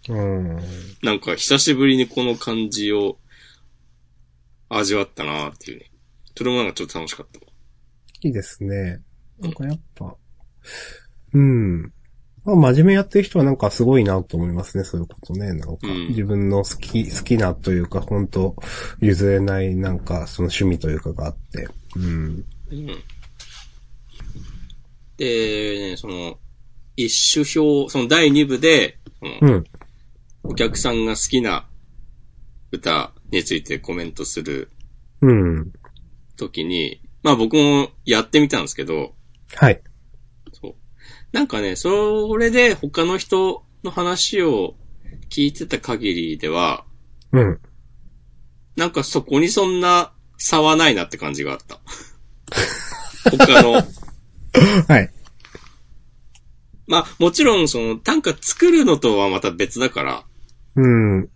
[0.09, 0.59] うん。
[1.03, 3.18] なんか、久しぶりにこの感じを
[4.71, 5.91] 味わったなっていうね。
[6.37, 7.47] それもなんかちょっと楽しかったわ。
[8.23, 9.03] いいですね。
[9.41, 10.16] なんかやっぱ、
[11.35, 11.93] うん。
[12.45, 15.53] まあ、真面目やってる人はなんかすごいなと思いますね、そういうことね。
[15.53, 18.57] なんか、うん自分の好き、好きなというか、本当
[19.01, 21.68] 譲れないなんか、その趣味というかがあって。
[21.97, 22.45] うん。
[22.71, 22.87] うん。
[25.16, 26.39] で、ね、その、
[26.97, 28.99] 一種表、その第2部で、
[29.43, 29.64] うん。
[30.43, 31.68] お客さんが好きな
[32.73, 34.70] 歌についてコメントする
[35.20, 35.72] うん。
[36.37, 39.14] ときに、まあ僕もやってみたんですけど、
[39.55, 39.81] はい。
[40.53, 40.74] そう。
[41.33, 44.74] なんかね、それで他の人の話を
[45.28, 46.85] 聞いてた限りでは、
[47.33, 47.61] うん。
[48.76, 51.81] なんかそこにそんな差はないなって感じがあった。
[53.31, 53.72] 他の、
[54.89, 55.12] はい。
[56.87, 60.24] まあもちろんその短歌作るのとはまた別だから、
[60.76, 61.28] うん。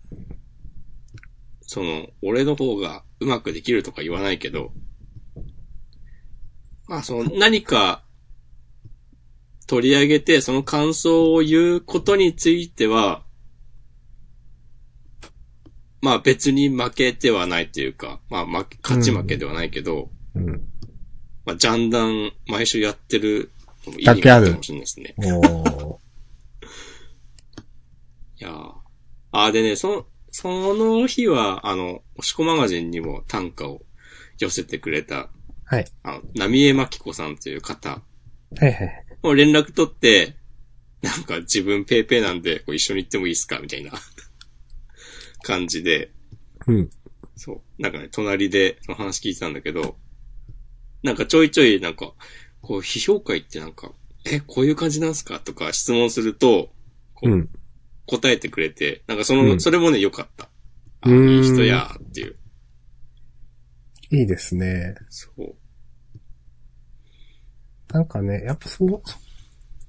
[1.75, 4.71] その、俺の方がうまくできるとか言わないけど、
[6.87, 8.05] まあその何か
[9.67, 13.25] 取り上げてその感想を言うことについては、
[16.01, 20.47] まあ別に負けてはないというか、まあ負け、勝ち負けではないけど、うん。
[21.45, 23.51] まあジャンダン毎週やってる
[23.85, 25.17] のもいいかもしれないですね。
[28.39, 28.73] いやー
[29.33, 30.07] あー、でね、その、
[30.37, 33.83] その日は、あの、押し子マガジンにも短歌を
[34.41, 35.31] 寄せてくれた、
[35.65, 35.85] はい。
[36.03, 38.03] あの、浪江真紀子さんという方、
[38.59, 39.07] はいはい。
[39.23, 40.35] もう連絡取って、
[41.03, 43.61] なんか自分ペーペーなんで、こう一緒に行ってもいいっすか？
[43.61, 43.93] みたいな
[45.45, 46.11] 感じで、
[46.67, 46.91] うん。
[47.37, 47.83] そう。
[47.83, 49.97] なんかね、隣でその話聞いてたんだけど、
[51.05, 52.13] なんかちょいちょいなんか、
[52.61, 53.93] こう、批評会ってなんか、
[54.25, 55.39] え、こういう感じなんすか？
[55.39, 56.73] とか質問すると、
[57.15, 57.51] こううん。
[58.07, 60.49] 答えてくれて、なんかその、うんそれもね、良かった。
[61.01, 62.37] あうーんいい人やーっていう。
[64.11, 64.95] いいですね。
[65.09, 65.55] そう。
[67.93, 69.17] なんかね、やっぱそう、そ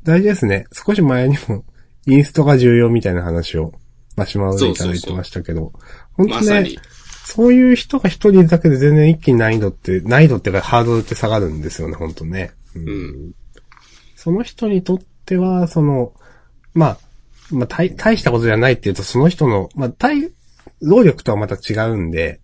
[0.03, 0.65] 大事ですね。
[0.71, 1.65] 少し前にも、
[2.05, 3.73] インストが重要みたいな話を、
[4.15, 5.73] マシュマロでいただいてましたけど、
[6.13, 6.79] 本当ねまさに、。
[7.25, 12.51] そういう人が一人だけで全然一気に難易度って、難易度っていうかハードルって下がるんですよね、本当ね。
[12.75, 13.31] うんうん
[14.15, 16.13] その人にとっては、その、
[16.73, 16.97] まあ、
[17.51, 20.31] まあ、大、大したことじゃないっていうと、その人の、まあ、大、
[20.81, 22.41] 労力とはまた違うんで、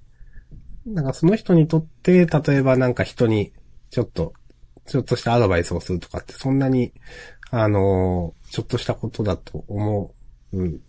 [0.86, 3.52] なんかその人にとって、例えばなんか人に
[3.89, 4.34] ちょっと、
[4.88, 6.93] ちょっとしたアドバイスをするとかって、そんなに、
[7.52, 10.14] あのーちょっとしたことだと思
[10.52, 10.82] う、うん、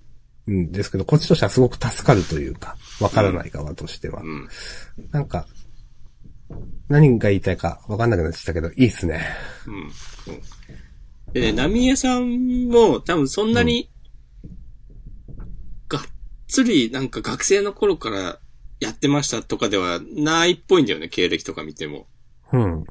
[0.49, 4.21] うんですけど、こっちとしてはすごく助かるというか、わからない側としては。
[4.23, 4.49] うん。
[5.13, 5.47] なんか、
[6.89, 9.21] 何が言いたいかわかんなくなっちゃったけど、いいっすね。
[9.67, 9.91] うん。
[10.25, 10.41] そう
[11.33, 13.92] でね、ナミエさんも多分そんなに、
[16.53, 18.39] つりなんか学生の頃から
[18.79, 22.07] やってましたとかではないっぽいんだよね、経歴とか見ても。
[22.53, 22.85] うん。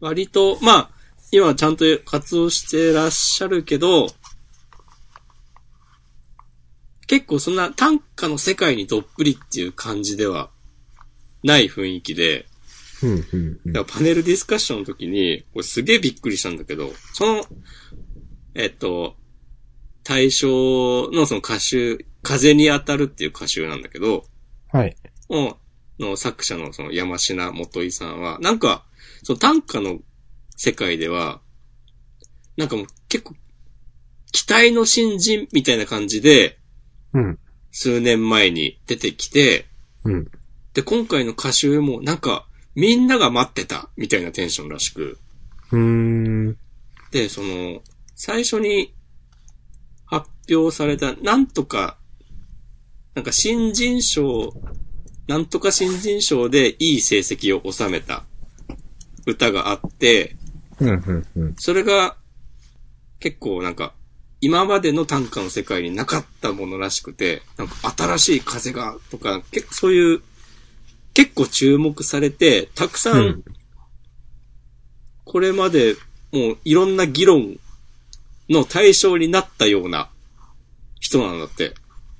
[0.00, 0.90] 割と、まあ、
[1.30, 4.06] 今はちゃんと活動してらっしゃるけど、
[7.06, 10.50] 結構そんな短歌の世界にどっぷりっていう感じでは
[11.44, 12.46] ない雰囲気で、
[13.02, 17.44] うん、うん、うんだからパネルディスカッションの時に、これすげえびっくりしたんだけど、その、
[18.54, 19.16] えっと、
[20.02, 24.24] 対象のその歌集、風に当たるっていう歌集なんだけど、
[24.72, 24.96] はい。
[25.28, 25.56] を
[25.98, 28.84] の作者のその山科元井さんは、なんか、
[29.22, 29.98] その短歌の
[30.56, 31.40] 世界では、
[32.56, 33.34] なんかもう結構、
[34.32, 36.58] 期待の新人みたいな感じで、
[37.12, 37.38] うん。
[37.72, 39.66] 数年前に出てきて、
[40.04, 40.30] うん。
[40.74, 45.18] で、今回の歌集もなんか、みんなが待ってたみたいなテンションらしく、
[45.72, 46.56] うーん。
[47.10, 47.82] で、その、
[48.14, 48.94] 最初に
[50.06, 51.98] 発表された、なんとか、
[53.20, 54.54] なんか新人賞、
[55.26, 58.24] なんとか新人賞でいい成績を収めた
[59.26, 60.36] 歌があって。
[61.58, 62.16] それが
[63.18, 63.92] 結構なんか、
[64.40, 70.22] 今までの短歌の世界になかったものらしくて、なんか新しい風がとか、結構そういう、
[71.12, 73.44] 結構注目されて、たくさうんん、
[75.26, 75.94] これまで
[76.32, 77.58] もういろんな議論
[78.48, 80.08] の対象になったような
[81.00, 81.74] 人なんだって、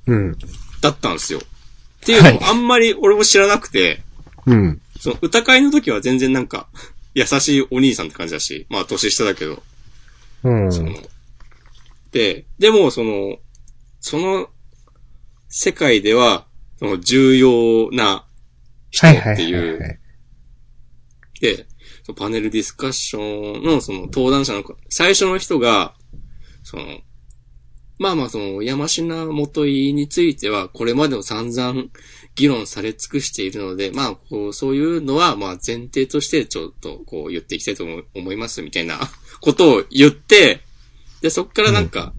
[0.06, 0.36] うん。
[0.80, 1.40] だったんですよ。
[1.40, 4.02] っていうのはもあんまり俺も知らなくて、
[4.46, 4.80] うん。
[4.98, 6.68] その歌会の時は全然なんか、
[7.14, 9.62] 優しいお兄さんって感じだし、まあ年下だけど、
[10.44, 10.72] うん。
[10.72, 10.94] その、
[12.12, 13.38] で、でもその、
[14.00, 14.48] その
[15.48, 16.46] 世界では、
[16.78, 18.24] その重要な
[18.90, 20.00] 人はいはいってい、はいはいう
[21.40, 21.66] で、
[22.04, 25.94] そのパネルディスカッションのその登壇者の最初の人が、
[26.62, 26.84] その、
[28.00, 31.84] まあまあその山科元井についてはこれまでも散々
[32.34, 38.98] 議論され尽くしているので、まあこうそういうのはまあ前提としてちょっとこう言っていきたいと思思いますみたいな
[39.42, 40.60] ことを言って、
[41.20, 42.14] で、そっからなんか、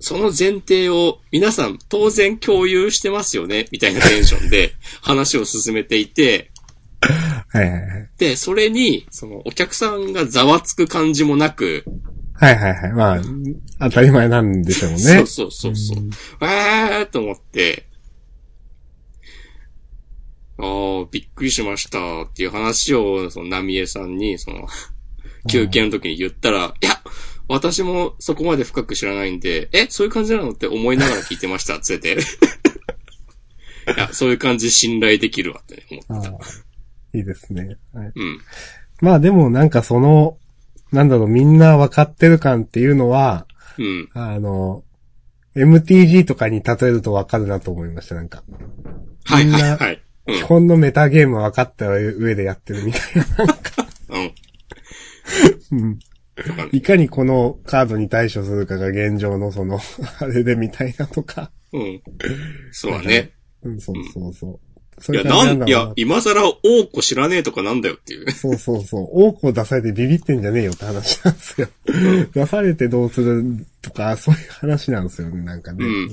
[0.00, 4.72] その前提を皆さん当然共有してますよねみたいなテンションで
[5.02, 6.50] 話を進めていて。
[8.18, 11.84] で、それに、その、お客さんがざわつく感じもなく、
[12.40, 12.92] はいはいはい。
[12.92, 13.20] まあ、
[13.90, 14.98] 当たり前なんでしょうね。
[14.98, 15.98] そうそうそうそう。
[16.42, 17.86] わーと思って、
[20.56, 24.66] あー、びっくりしましたっていう話を、その、ナミエさんに、その、
[25.50, 27.02] 休憩の時に言ったら、いや、
[27.46, 32.22] 私もそこまで深く知らないんで、え、そういう感じなのって思いながら聞いてました、つってて。
[33.96, 36.38] いや、そういう感じ信頼できるわって思ってああ
[37.12, 37.76] いいですね。
[37.92, 38.12] はい。
[38.14, 38.40] うん。
[39.00, 40.38] まあでもなんかその、
[40.92, 43.46] なんだろう、みんな分かってる感っていうのは、
[43.78, 44.08] うん。
[44.14, 44.84] あの、
[45.56, 48.42] MTG とかに例えると分かるなと思いました、なんか。
[49.24, 50.02] はいみんなはいはい。
[50.26, 50.42] うん基。
[50.42, 53.02] 本のメタゲーム分かった上でやってるみたい
[54.10, 54.32] うん。
[55.78, 55.86] な。
[55.86, 55.98] うん。
[56.36, 59.78] とかねいかにこのカードに対処するかが現状のその、
[60.20, 61.50] あれでみたいなとか。
[61.72, 62.02] うん。
[62.72, 63.32] そうだね。
[63.62, 64.69] うん、そうそうそう。
[65.00, 68.30] そいや、なん、いや、今更王子知らねえとかなんだよっていう。
[68.32, 69.08] そうそうそう。
[69.10, 71.68] 多くを出されてビビってんじゃねえよって話なんですよ。
[72.32, 75.84] 出されてどうするとか、そういう話なんですよね、なんかね。
[75.84, 76.10] うん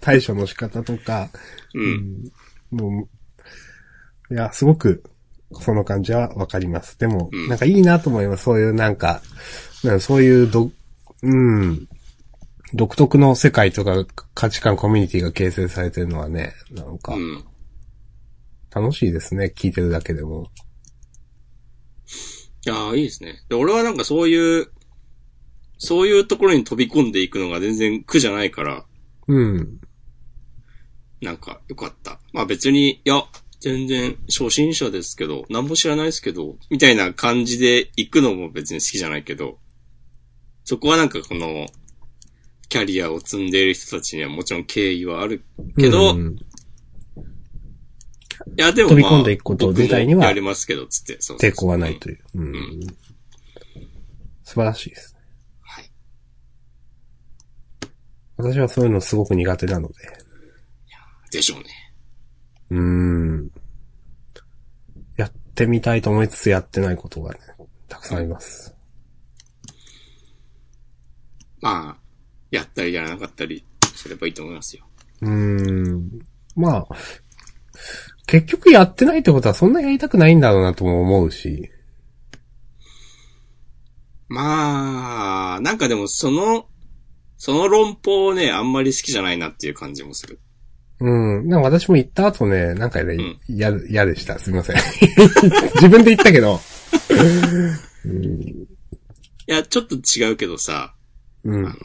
[0.00, 1.28] 対処の仕方とか。
[1.74, 2.32] うん。
[2.70, 3.08] も
[4.30, 5.04] う、いや、すごく、
[5.60, 6.98] その感じはわかります。
[6.98, 8.44] でも、うんなんかいいなと思います。
[8.44, 9.20] そういうなんか、
[9.84, 10.70] なんかそういうど、
[11.22, 11.86] うん、
[12.72, 17.44] 独特の世界とか価値観コミュニティが形成されてるのはね、なんかう、ん。
[18.70, 19.52] 楽しいですね。
[19.54, 20.50] 聞いてるだけでも。
[22.66, 23.42] いやーいいですね。
[23.48, 24.70] で、俺はなんかそういう、
[25.78, 28.84] そういうところに飛び込んでいくのが全然苦じゃないから、
[29.28, 29.80] うん。
[31.20, 32.20] なんかよかった。
[32.32, 33.24] まあ別に、いや、
[33.60, 39.58] 全然初心者ですけど、何も知らないですけど、みたいな感じで行くのも別に好きじゃないけど、
[40.64, 41.66] そこはなんかこの、
[42.68, 45.44] キャリアを積んでいる人たちにはもちろん敬意はある
[45.76, 46.36] けど、うん
[48.56, 51.16] いや、でも、飛び込んでいくこと自体にはやりますけど、つって。
[51.20, 52.12] そう抵抗はないとう。
[52.12, 52.20] いう。
[52.34, 52.80] うんん
[54.44, 55.16] 素晴らしいです。
[55.60, 55.90] はい。
[58.36, 59.94] 私はそういうのすごく苦手なので。
[61.30, 61.64] でしょうね。
[62.70, 63.50] うーん。
[65.16, 67.38] やってみたいと思いつつやってないことがね、
[67.88, 68.74] たくさんあります。
[71.60, 71.96] まあ、
[72.50, 73.64] やったりやらなかったり
[73.94, 74.86] すればいいと思いますよ。
[75.20, 76.10] うーん。
[76.56, 76.88] まあ、
[78.30, 81.68] 結局やってないってことはそんなやりたくないんだろうなとも思うし。
[84.28, 86.66] まあ、なんかでもその、
[87.36, 90.38] その論法ね、あんまり好きじゃないなっていう感じもする。
[91.00, 91.10] う
[91.42, 91.48] ん。
[91.48, 94.38] なんか私も行った後ね、なんかねん、嫌、嫌でした。
[94.38, 94.76] すみません。
[95.74, 96.60] 自分で言ったけど。
[99.48, 100.94] いや、ちょっと違うけどさ、
[101.42, 101.78] うん。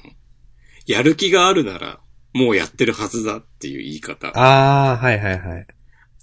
[0.86, 2.00] やる気があるなら、
[2.34, 4.28] もうやってるはずだっていう言い方。
[4.40, 5.68] ああ、はいはいはい。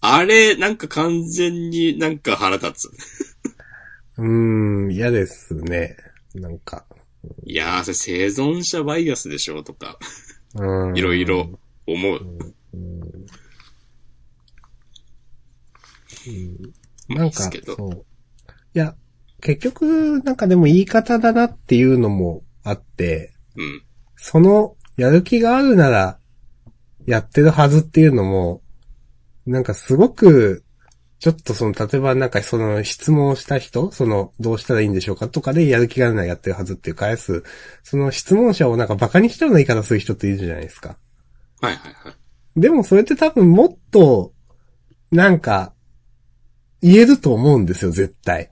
[0.04, 2.90] あれ、なんか完全になんか腹立つ。
[4.18, 5.96] うーん、嫌ですね。
[6.34, 6.84] なんか。
[7.44, 10.00] いやー、それ生存者バイアスでしょとか、
[10.56, 10.98] うん。
[10.98, 12.20] いろいろ思う。
[17.06, 17.50] まあないんか。
[17.64, 18.04] そう。
[18.74, 18.96] いや、
[19.40, 23.84] 結局、なんかでも言い方だなっていうのもあって、うん。
[24.16, 26.18] その、やる気があるなら、
[27.06, 28.61] やってるはずっていうのも、
[29.46, 30.64] なんかすごく、
[31.18, 37.44] ちょっとその、例えばなんかその質問をした人、その、どうしたらいいんでしょうかとかでやる気があるならやってるはずっていう返す、
[37.84, 40.96] その質問者をなんか馬鹿にしたような言い方する人っているじゃないですか。
[41.60, 42.60] はいはいはい。
[42.60, 44.32] でもそれって多分もっと、
[45.12, 45.74] なんか、
[46.80, 48.50] 言えると思うんですよ、絶対。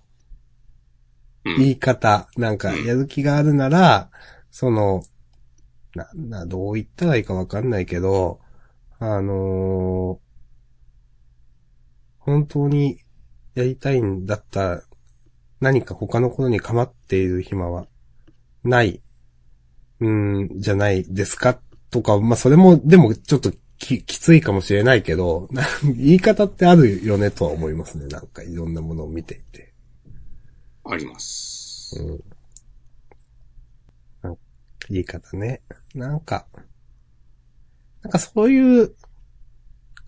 [1.45, 1.57] うん。
[1.59, 2.29] 言い方。
[2.37, 4.11] なんか、うんやる気があるなら、
[4.53, 5.03] その、
[5.97, 8.39] な、な、どう言ったらいいかわかんないけど、
[9.01, 10.30] あのー
[12.31, 13.01] 本当に
[13.55, 14.83] やりたいんだったら、
[15.61, 17.87] 何か他のことに構っている暇は、
[18.63, 19.03] ない、
[20.01, 21.59] うん、じゃないですか
[21.91, 28.07] とか、まあ、それも、でも、ちょっとき、きついかもしれないけど、な 言い方ってあるよねとは思いますね。
[28.07, 29.73] なんか、いろんなものを見ていて。
[30.85, 31.99] あります。
[32.01, 32.25] うん
[34.89, 35.63] 言い方ね。
[35.95, 36.47] なんか、
[38.03, 38.95] なんかそういう、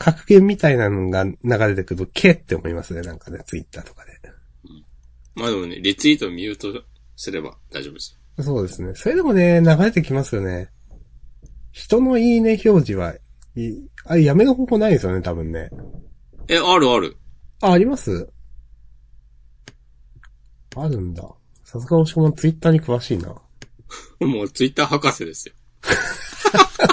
[0.02, 3.02] 格言みたいなのが流れてくると、けって思いますね。
[3.02, 4.12] なんかね、ツイッターとかで。
[5.34, 6.84] まあでもね、リツイートをミュート
[7.16, 8.44] すれば大丈夫ですよ。
[8.44, 8.94] そうですね。
[8.94, 10.70] それでもね、流れてきますよね。
[11.70, 13.14] 人のいいね表示は、
[13.54, 15.70] いあれやめる方法ないですよね、多分ね。
[16.48, 17.16] え、あるある。
[17.60, 18.28] あ、あります？
[20.76, 21.22] あるんだ。
[21.64, 23.34] さすがおしこもツイッターに詳しいな。
[24.20, 25.54] もうツイッター博士ですよ。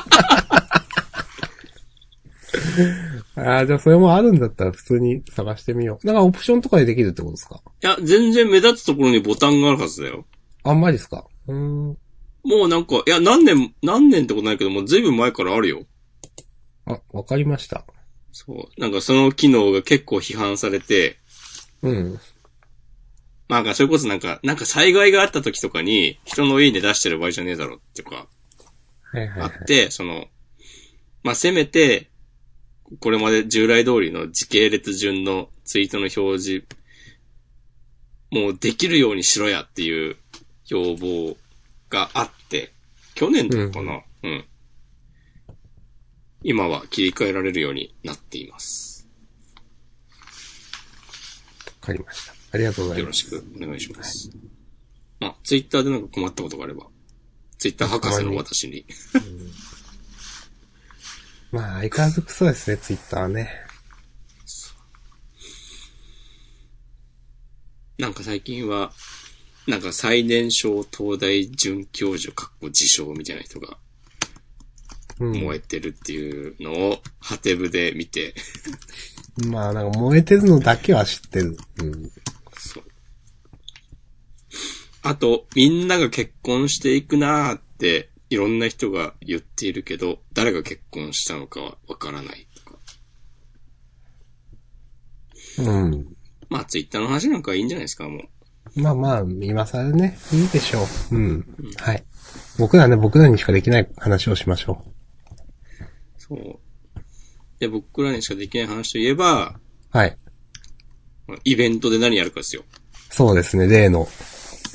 [3.35, 6.05] ああ、じゃあそれもあるんだったら普通に探してみよう。
[6.07, 7.61] なんかオプションとかでできるってことですか？
[7.83, 10.25] いや、全然目立つところにボタンがあるはずだよ。
[10.63, 11.25] あんまりですか？
[11.47, 11.97] うーん。
[12.43, 15.85] もうなんか、いや、何年、何年ってことないけど、もうずいぶん前からあるよ。
[16.85, 17.85] あ、わかりました。
[18.31, 18.81] そう。
[18.81, 21.17] なんかその機能が結構批判されて、
[21.81, 22.19] うん。
[23.49, 28.27] なんかそれこそなんか、なんか災害があった時とかに、人の家で出してる場合じゃねえだろっていうか、
[29.11, 29.51] はいはいはい。
[29.59, 30.27] あって、その、
[31.23, 32.09] まあ、せめて、
[32.99, 36.65] これまで従来通りの時系列順のツイートの表示、
[38.31, 40.17] もうできるようにしろやっていう
[40.67, 41.37] 要望
[41.89, 42.73] があって、
[43.15, 44.45] 去年とかかな、うん、
[46.43, 49.07] 今は切り替えられるようになっています。
[51.81, 52.33] わかりました。
[52.51, 53.25] ありがとうございます。
[53.33, 54.31] よろしくお願いします。
[55.19, 56.87] まあ、ツイッターでなんか困ったことがあれば、
[57.57, 58.85] ツイッター博士の私に。
[61.51, 63.49] まあ、相変わらずクソですね、ツイッターはね。
[67.97, 68.91] なんか最近は、
[69.67, 73.77] なんか最年少東大准教授かっこ自称みたいな人が
[75.19, 75.33] うん。
[75.33, 78.33] 燃えてるっていうのを、ハテブで見て、
[79.47, 81.57] まあ、なんか燃えてるのだけは知ってる。
[81.81, 82.11] うん。
[82.57, 82.83] そう。
[85.01, 92.79] あと、みんなが結婚していくなーって、いろんな人が言っているけど、誰が結婚したのかはわからないとか。
[95.59, 96.15] うん。
[96.49, 98.19] まあ、ツイッターの話なんかいいんじゃないですか、も
[98.75, 98.81] う。
[98.81, 101.15] まあまあ、今更ね、いいでしょう。
[101.15, 101.45] うん。
[101.77, 102.03] はい。
[102.59, 104.83] 僕らね、僕らにしかできない話をしましょ
[106.17, 106.59] そう。
[107.59, 109.59] で、僕らにしかできない話といえば、
[109.93, 109.97] う。
[109.97, 110.17] はい。
[111.43, 112.63] イベントで何やるかですよ。
[113.09, 114.07] そうですね、例の。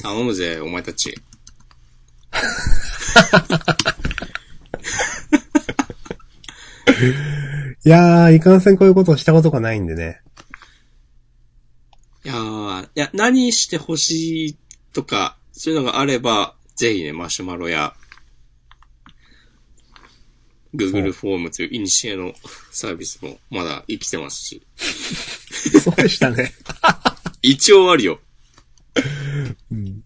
[0.02, 1.14] 頼むぜ、お前たち。
[7.84, 10.20] いやー、いかんせんこういうことをしたことがないんでね。
[12.24, 14.56] いやー、いや、何してほしい
[14.92, 17.94] とか、そういうのがあれば、ぜひね、マシュマロや、
[20.74, 22.32] Google フォームというイニシエの
[22.72, 24.62] サービスもまだ生きてますし。
[25.80, 26.52] そうでしたね。
[27.42, 28.20] 一応あるよ。
[29.70, 30.03] うん。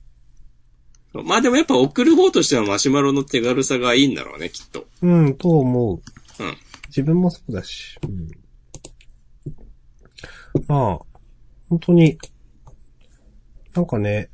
[1.25, 4.87] まあでもやっぱ送る方としてはマシュマロの手軽さがいいんだろうね、きっと。
[5.03, 6.43] うん、と思う。
[6.43, 6.57] うん。
[6.89, 7.99] 自分もそうだし。
[8.03, 8.29] うん。
[10.67, 10.99] まあ、
[11.69, 12.19] 本当に、
[13.75, 14.31] なんかね、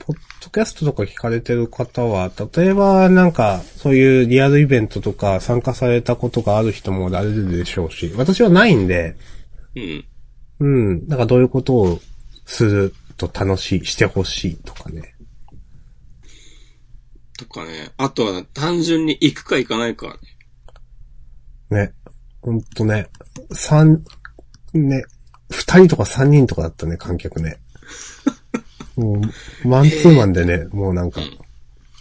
[0.00, 9.16] ポッドキャストとか聞かれてる方は、例えばなんか、そういうリアルイベントとか参加されたことがある人もおられるでしょうし、私はないんで、
[9.76, 10.04] うん。
[10.60, 12.00] うん、なんかどういうことを
[12.44, 15.14] すると楽しい、してほしいとかね。
[17.40, 17.90] とかね。
[17.96, 20.18] あとは単純に行くか行かないか
[21.70, 21.86] ね。
[21.86, 21.92] ね。
[22.42, 23.08] ほんとね。
[23.52, 24.04] 三、
[24.74, 25.04] ね。
[25.50, 27.58] 二人とか三人とかだったね、観客ね。
[28.96, 29.20] も
[29.64, 31.20] う、マンツーマンでね、もうなんか、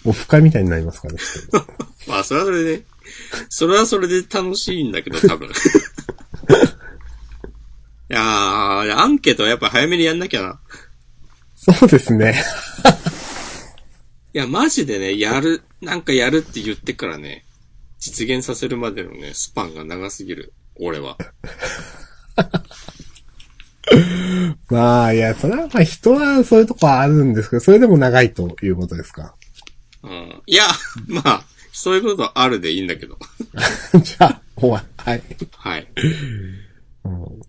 [0.05, 1.19] オフ会みたいになりますからね。
[2.07, 2.83] まあそれはそれで、
[3.49, 5.47] それはそれで楽しいんだけど、多分。
[8.11, 10.59] いやー、アンケートはやっぱ早めにやんなきゃな。
[11.55, 12.43] そうですね。
[14.33, 17.45] いや、マジでね、やる、なんかやるって言ってからね、
[17.99, 20.53] 実現させるまでのね、スパンが長すぎる。
[20.79, 21.17] 俺は。
[24.69, 29.33] まあ、いや、それはまあ人はそういうとこあるんですけど、それでも長いということですか。
[30.03, 30.41] うん。
[30.45, 30.65] いや、
[31.07, 33.17] まあ、そういうことあるでいいんだけど。
[34.03, 35.23] じゃあ、終わはい。
[35.57, 35.87] はい。
[37.05, 37.41] うん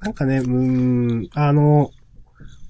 [0.00, 1.90] なんかね、うーん、あの、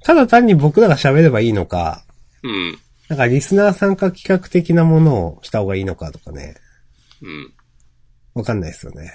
[0.05, 2.05] ただ単に僕らが喋ればいいのか、
[2.43, 2.79] うん。
[3.09, 6.57] なんかリスナー参加企画的なものをした方がいいのかとかね、
[7.23, 7.55] うん。
[8.35, 9.13] わかんないですよね。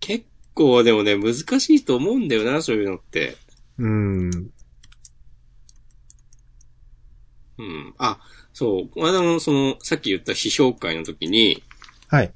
[0.00, 3.36] 結構でもね、難しいと思うんだよな、そういうのって。
[3.78, 4.50] うーん。
[7.58, 7.94] うん。
[7.98, 8.20] あ、
[8.52, 8.88] そう。
[8.88, 11.62] このその、さっき言った批評会の時に、
[12.08, 12.32] はい。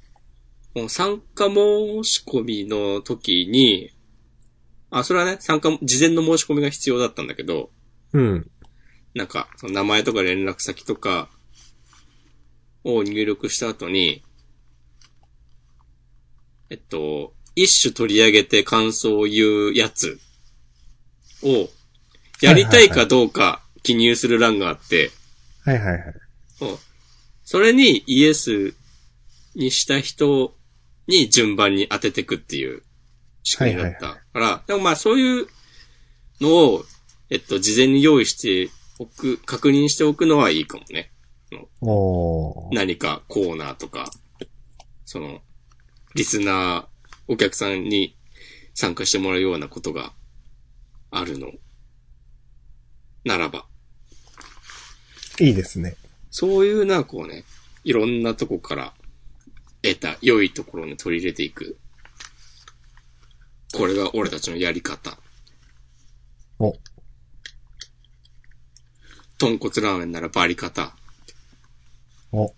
[0.88, 3.90] 参加申し込みの時に、
[4.90, 7.70] あ、それはね、参加、事前の申し込みが必要だったんだけど、
[8.12, 8.50] うん。
[9.16, 11.30] なんか、その名前とか連絡先とか
[12.84, 14.22] を入力した後に、
[16.68, 20.20] えっと、一種取り上げて感想を言うやつ
[21.42, 21.70] を、
[22.42, 25.10] やりたいかどうか記入する欄があって、
[25.64, 26.00] はいはいはい。
[26.60, 26.78] うん
[27.48, 28.74] それにイエス
[29.54, 30.52] にした人
[31.06, 32.82] に順番に当ててくっていう
[33.44, 34.06] 仕組みだった。
[34.06, 35.46] はいから、でもまあそういう
[36.40, 36.84] のを、
[37.30, 38.68] えっと、事前に用意して
[38.98, 41.12] おく、確認しておくのはいいかもね。
[42.72, 44.10] 何かコーナーとか、
[45.04, 45.40] その、
[46.14, 48.16] リスナー、お客さんに
[48.74, 50.12] 参加してもらうようなことが
[51.10, 51.52] あるの。
[53.24, 53.66] ならば。
[55.40, 55.96] いいですね。
[56.30, 57.44] そういうな、こうね、
[57.84, 58.94] いろんなとこから
[59.82, 61.78] 得た良いところに取り入れていく。
[63.74, 65.18] これが俺たちのやり方。
[66.58, 66.74] お、
[69.38, 70.94] 豚骨ラーメンならバリ方。
[72.32, 72.54] お。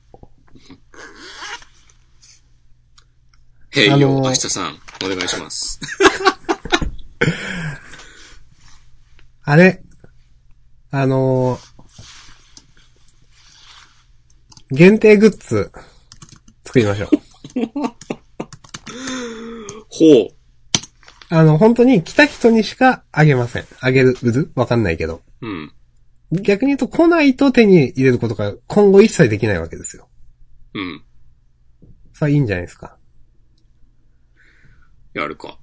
[3.70, 5.80] 平洋あのー明日さん、お願いします。
[9.42, 9.82] あれ、
[10.90, 11.68] あのー
[14.70, 15.72] 限定グッズ、
[16.64, 17.08] 作りましょう。
[19.88, 20.34] ほう。
[21.30, 23.66] あの、本当に来た人にしかあげません。
[23.80, 25.22] あげる、売るわかんないけど。
[25.40, 25.72] うん。
[26.30, 30.08] 逆に言うと来ないと手に入れることが今後一切できないわけですよ。
[30.74, 31.04] うん。
[32.12, 32.98] さあいいんじゃないですか。
[35.14, 35.58] やるか。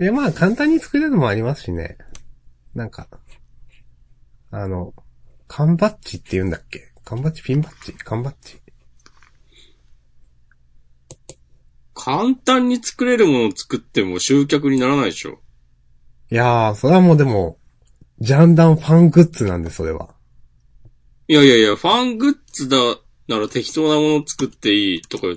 [0.00, 1.98] いや、まあ簡単に作れるのもありますしね。
[2.74, 3.08] なんか、
[4.50, 4.94] あの、
[5.48, 6.92] 缶バッジって言うんだっけ？
[7.04, 7.42] 缶バッジ？
[7.42, 7.92] ピンバッジ？
[7.94, 8.60] 缶バッジ？
[11.94, 15.40] 簡単に作れるものを作っても集客にならないでしょ。
[16.30, 17.58] いやー、それはもうでも、
[18.20, 20.10] ジャンダンファングッズなんで、それは。
[21.28, 22.76] いやいやいや、ファングッズだ
[23.28, 25.36] なら適当なものを作っていいとか、もう、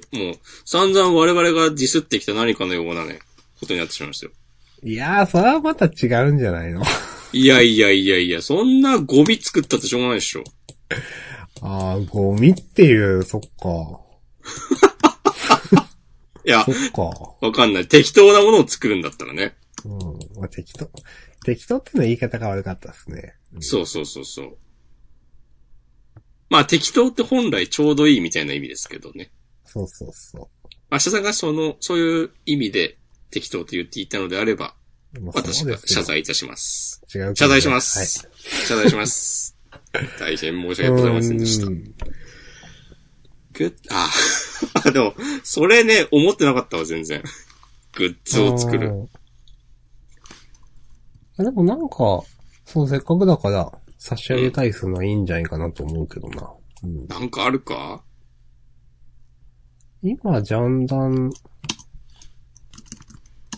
[0.66, 3.20] 散々我々がディスってきた何かのようなね、
[3.60, 4.32] ことになってしまいましたよ。
[4.84, 6.82] いやー、それはまた違うんじゃないの？
[7.34, 10.44] いやいやいやいや、そんなゴミ作ったってしょうがないでしょ。
[11.62, 14.00] あー、ゴミっていう、そっか。
[16.46, 17.02] いやそ、っか。
[17.42, 17.88] わかんない。
[17.88, 19.56] 適当なものを作るんだったらね。
[19.84, 20.00] うん。
[20.40, 20.90] まあ、適当。
[21.46, 23.36] 適当っていうのは言い方が悪かったですね。
[23.54, 24.58] うんそうそうそうそう。
[26.50, 29.32] まあ適当って本来ちょうどいいみたいな意味ですけどね。
[29.64, 30.50] そうそうそ
[30.92, 32.98] 明日さんがその、そういう意味で
[33.32, 34.76] 適当と言っていたのであれば、
[35.24, 37.02] 私が謝罪いたします。
[37.14, 37.36] 違う。
[37.36, 38.30] 謝罪します。
[38.68, 39.58] 謝罪します。
[40.20, 41.70] 大変申し訳ございませんでしたう。
[41.70, 41.96] ん
[43.54, 44.12] ぐあ、
[44.92, 47.24] でも、それね、思ってなかったわ、全然。
[47.94, 49.10] グッズを作る。
[51.38, 52.24] でもなんか、
[52.66, 56.50] そう、せっかくだから、差し上げたりするのはいいんじゃないかなと思うけどな。
[56.84, 57.08] うん。
[57.08, 58.04] なんかあるか？
[60.04, 61.32] 今、ジャンダン、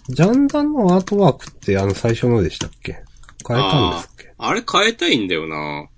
[0.09, 3.03] ジャンダンのアートワークってあの最初のでしたっけ？
[3.45, 4.33] 変えたんですっけ？
[4.37, 5.89] あれ変えたいんだよな。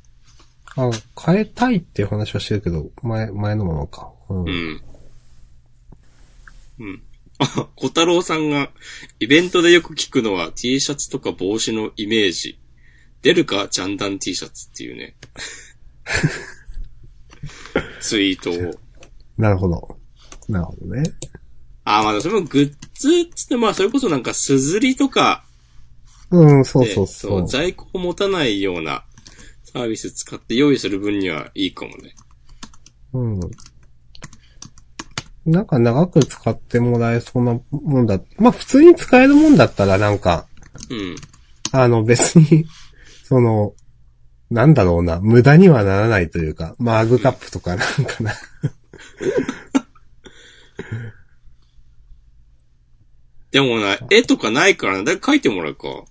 [0.75, 0.89] あ
[1.23, 4.11] 変えたいっていう話はしてるけど、前、前のままか。
[4.29, 4.45] うん。
[4.45, 4.81] うん。
[6.79, 7.03] うん。
[7.39, 8.71] あ、 小太郎さんが、
[9.19, 12.59] イベントでよく聞くのは T シャツとか帽子のイメージ。
[13.21, 15.15] 出るかジャンダン T シャツっていうね。
[18.01, 18.79] ツイートを。
[19.37, 19.97] なるほど。
[20.47, 21.03] なるほどね。
[21.83, 25.43] あ、まだそれもグッズっつって、まあそれこそなんかすずりとか
[26.31, 27.47] うん、そうで、そうそう。
[27.47, 29.03] 在庫を持たないような
[29.63, 32.15] サービス使って用意する分にはいいかもね。
[33.13, 33.39] うん。
[35.45, 38.19] なんか長く使ってもらえそうなもんだ。
[38.37, 40.47] まあ普通に使えるもんだったらなんか、
[40.89, 41.15] うん。
[41.71, 42.65] あの別に、
[43.23, 43.73] その、
[44.49, 48.33] なんだろうな、無駄にはならないというか、マグカップとかなんかな。
[53.51, 56.05] でもな、絵とかないからな、誰か描いてもらうか。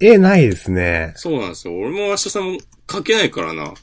[0.00, 1.12] 絵ないですね。
[1.16, 1.76] そうなんですよ。
[1.76, 3.74] 俺も明日さんも描けないからな。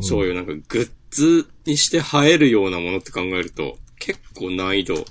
[0.00, 5.04] そういうなんかグッズにして映えるようなものって考えると、結構難易度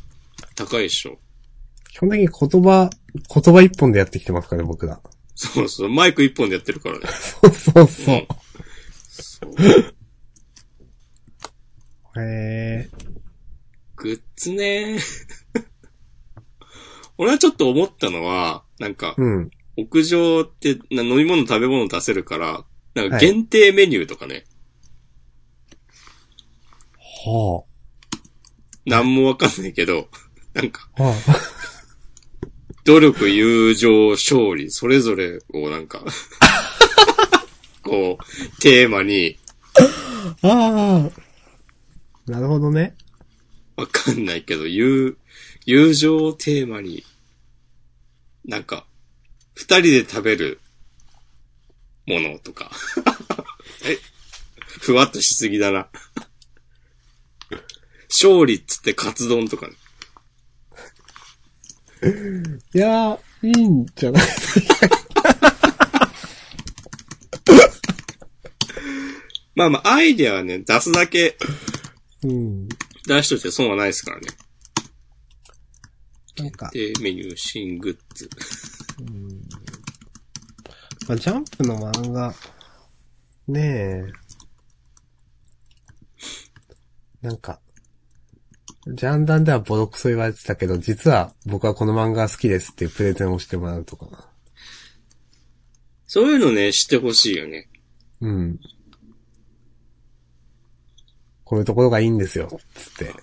[0.56, 1.20] 高いでしょ。
[1.92, 2.90] 基本的に言葉、
[3.34, 5.00] 言葉一本でやってきてますからね、僕ら。
[5.36, 7.08] そうそう、マイク一本でやってるからね。
[7.12, 8.16] そうそうそう。
[8.16, 8.28] うん
[9.08, 9.92] そう
[12.18, 12.90] へえ。
[13.96, 15.00] グッズね
[17.18, 19.52] 俺はちょっと思ったのは、なんか、うん。
[19.78, 24.46] 屋上ってな飲み物食べ物出せるから、なんかはい限定メニューとかね、
[26.98, 27.64] は
[28.86, 30.10] なんもわかんないけど、
[30.54, 30.88] なんか、
[32.84, 36.04] 努力、友情、勝利、それぞれをなんか、
[37.82, 39.40] こう、テーマに、
[40.44, 40.48] あ。
[40.48, 42.32] ああ。
[42.32, 42.96] なるほどね。
[43.76, 45.18] わかんないけど、友、
[45.66, 47.04] 友情をテーマに、
[48.46, 48.86] なんか、
[49.56, 50.60] 二人で食べる
[52.06, 52.72] ものとか。
[53.86, 53.98] え
[54.80, 55.90] ふわっとしすぎだな。
[58.24, 59.74] 勝利っつってカツ丼とかね。
[62.74, 64.28] いやー、いいんじゃない？
[69.56, 71.38] まあまあ、アイデアはね、出すだけ
[72.24, 72.68] うん。
[73.08, 74.28] 出しといて損はないですからね。
[76.38, 78.30] なんか、で、メニュー、新グッズ。
[81.08, 82.34] まあ、ジャンプの漫画、
[83.48, 84.06] ねえ。
[87.22, 87.62] なんか、
[88.88, 94.26] ジャンダンではボロクソ言われてたけど、実は僕はこの漫画が好きですっていうプレゼンをしてもらうとかな。
[96.06, 97.68] そういうのね、してほしいよね。
[98.22, 98.60] うん。
[101.44, 103.14] こういうところがいいんですよ、つって。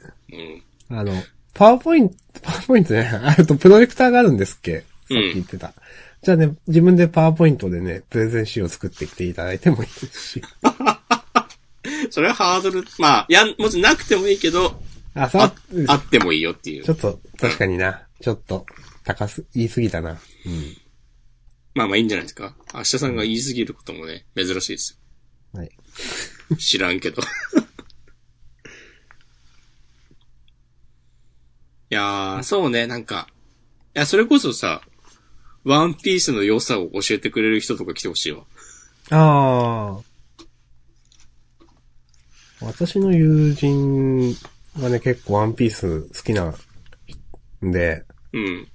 [0.91, 0.99] うん。
[0.99, 1.13] あの、
[1.55, 4.81] パワーポイント、パワーポイントね、あとプロジェクターがあるんですっけ？
[4.81, 5.75] さっき言ってた。
[6.23, 10.43] じゃあね、自分でパワーポイントでね、プレゼン資料作ってきていただいてもいいですし。
[12.11, 14.81] それはハードル、まあ、やん、もちろんなくてもいいけど、
[15.15, 15.55] あ、さあ、
[15.93, 16.95] あってもいいよっていうちょ。
[16.95, 18.07] っと、確かにな。
[18.21, 18.67] ちょっと、
[19.05, 20.11] 高す、言い過ぎたな。
[20.13, 20.19] うん。
[21.75, 22.55] まあまあいいんじゃないですか。
[22.75, 24.99] 明日さんが言い過ぎることもね、珍しいです
[25.55, 25.67] はい。
[25.67, 26.57] よ。
[26.57, 27.23] 知らんけど。
[31.91, 33.29] いやー、そうね、なんか、
[33.95, 34.83] いや、それこそさ、
[35.65, 38.45] ワンピースの良さを教えてくれる人とか来てほしいわ。
[39.11, 40.03] ああ。
[42.61, 44.35] 私の友人
[44.79, 46.55] がね、結構ワンピース好きな
[47.67, 48.69] んで、うん。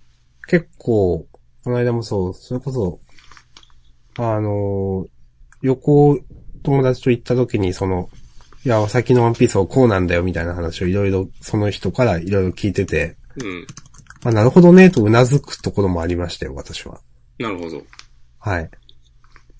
[0.47, 1.27] 結構、
[1.63, 2.99] この間もそう、それこそ、
[4.17, 5.09] あのー
[5.63, 6.19] 旅行
[6.61, 8.09] 友達と行った時にその、
[8.63, 13.67] いや、最近のワンピースはこうなんだよみたいな話をいろいろ、その人からいろいろ聞いてて、うん。
[14.23, 16.99] あ、なるほどね、と頷くところもありましたよ、私は。
[17.39, 17.77] なるほど。
[17.77, 17.83] い
[18.39, 18.69] はい。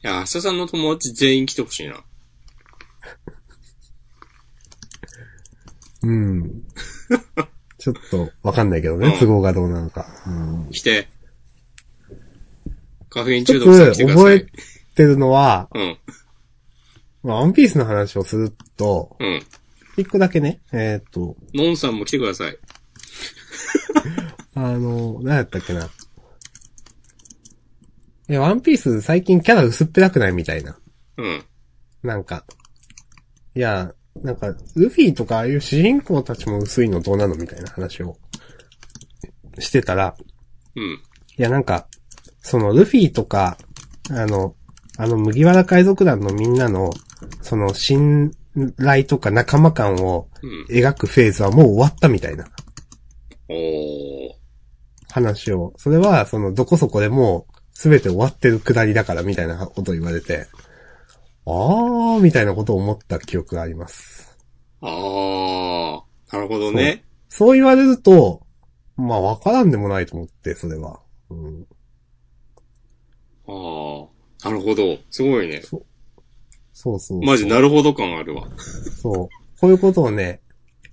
[0.02, 2.04] や、明日さんの友達全員来てほしいな。
[6.04, 6.64] うん。
[7.78, 10.08] ちょっと、わかんないけどね、うん都合がどうなのか。
[10.26, 10.70] うん。
[10.72, 11.08] 来て。
[13.10, 14.96] カフェイン中毒さん来てくださ覚えい。
[14.96, 15.98] てるのは、うん。
[17.24, 19.44] まあワンピースの話をすると、うん。
[19.98, 22.58] 一個だけね、えーっと、ノンさんも来てください。
[24.56, 25.90] あの、何やったっけな。
[28.30, 30.78] え、ワンピース最近キャラ薄っぺらくないみたいな。
[31.18, 31.44] うん。
[32.04, 32.46] なんか。
[33.56, 33.94] いや、
[34.24, 38.18] なんか、ルフィとかああいう主人公たちも薄いのどうなのみたいな話を
[39.60, 40.16] してたら、
[40.76, 40.84] うん。
[40.84, 41.88] いやなんか、
[42.42, 43.58] そのルフィとか、
[44.10, 44.56] あの、
[44.98, 46.92] あの麦わら海賊団のみんなの、
[47.42, 48.32] その信
[48.78, 50.66] 頼とか仲間感をうん。
[50.70, 52.46] 描くフェーズはもう終わったみたいな
[53.50, 54.30] おー。
[55.10, 60.48] 話を、それはそのどこそこでもうすべて終わってるくだりだからみたいなことを言われて、
[61.50, 64.38] あーみたいなことを思った記憶があります。
[64.82, 66.02] あー。
[66.34, 67.06] なるほどね。
[67.30, 68.46] そう言われると、
[68.98, 71.00] まあわからんでもないと思って、それは。
[71.30, 71.66] うん、
[73.48, 74.08] あー。
[74.44, 74.98] なるほど。
[75.10, 75.62] すごいね。
[75.62, 75.86] そう
[76.74, 77.22] そうそう。
[77.22, 78.48] マジなるほど感あるわ。
[79.02, 79.30] そう。
[79.60, 80.42] こういうことをね、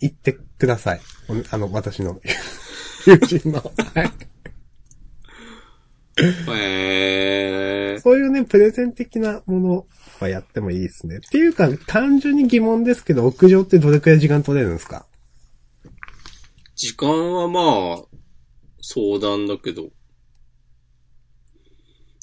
[0.00, 1.00] 言ってください。
[1.28, 2.20] おあの、私の
[3.06, 3.60] 友人の。
[3.60, 4.10] はい。
[6.56, 8.00] へー。
[8.00, 9.86] そういうね、プレゼン的なもの
[10.20, 11.16] はやってもいいですね。
[11.16, 15.06] っていうか、単純に疑問ですけど、屋上ってどれくらい時間取れるんですか？
[16.76, 18.04] 時間はまあ、
[18.80, 19.88] 相談だけど。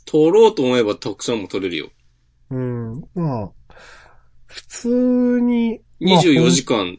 [0.05, 1.89] 取ろうと思えばたくさんも取れるよ。
[2.49, 3.01] うん。
[3.15, 3.51] まあ、
[4.45, 6.97] 普通に、まあ24時間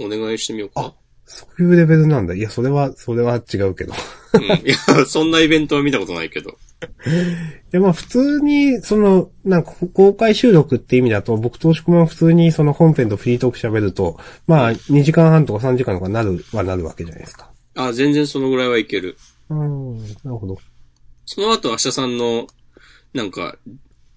[0.00, 0.94] お願いしてみようか。
[1.26, 2.34] そういうレベルなんだ。
[2.34, 3.92] いや、それは、それは違うけど。
[4.34, 4.42] うん。
[4.66, 6.56] いや、そんなイベントは見たことないけど。
[7.72, 17.50] いや、まあ普通に、その、なんか公開収録って意味だと、僕と押し込まん普通にその本編とフリートーク喋ると、まあ2時間半とか3時間とかなるはなるわけじゃないですか。
[17.74, 19.16] あ、全然そのぐらいはいける。
[19.50, 20.58] うん、なるほど。
[21.26, 22.46] その後、明日さんの、
[23.12, 23.56] なんか、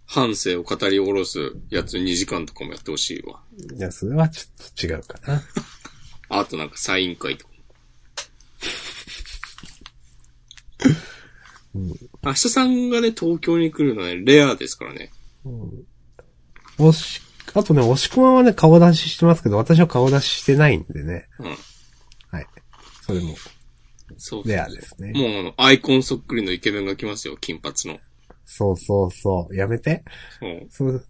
[0.05, 3.41] 反省を語り下ろすやつ2時間とかもやってほしいわ。
[3.77, 5.43] いや、それはちょっと違うかな。
[6.29, 7.53] あとなんかサイン会とか。
[12.23, 15.11] 明日さんがね、東京に来るのはね、レアですからね。
[16.77, 17.21] 押し、
[17.53, 21.27] あとね、押し込まんはね、顔出ししてますけど、私は顔出ししてないんでね。
[21.39, 21.45] うん。
[22.31, 22.47] はい。
[23.01, 23.35] それも、
[24.17, 24.47] そう。
[24.47, 25.13] レアですね。
[25.13, 27.99] もうアイコンそっくりのイケメンが来ますよ、金髪の。
[28.45, 29.55] そうそうそう。
[29.55, 30.03] やめて。
[30.39, 30.67] そう。
[30.69, 31.05] そう、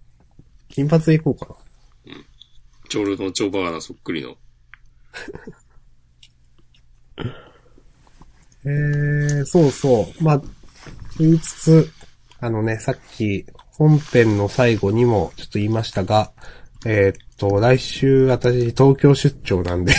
[0.70, 1.56] 金髪でいこうかな。
[2.90, 4.38] ジョルノ・ジョバーナそっくりの。
[8.64, 10.24] えー、そうそう。
[10.24, 10.42] まあ、
[11.20, 11.92] 言いつつ、
[12.40, 16.32] あのね、さっき、本編の最後にもちょっと言いましたが、
[16.86, 19.94] えーっと、来週私、東京出張なんで。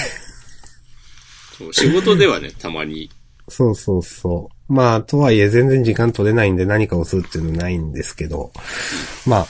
[1.57, 3.11] そう仕事ではね、たまに。
[3.49, 4.73] そうそうそう。
[4.73, 8.53] まあ、とはいえ全然時間取れないんで何かをするっていうのはないんですけど、
[9.27, 9.47] まあ、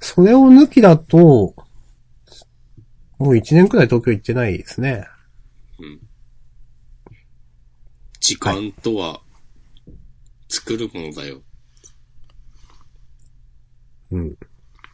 [0.00, 1.54] それを抜きだと、
[3.18, 5.06] もう一年くらい東京行ってないですね。
[8.20, 9.20] 時間とは、
[10.48, 11.42] 作るものだよ。
[14.10, 14.28] うん。
[14.30, 14.32] っ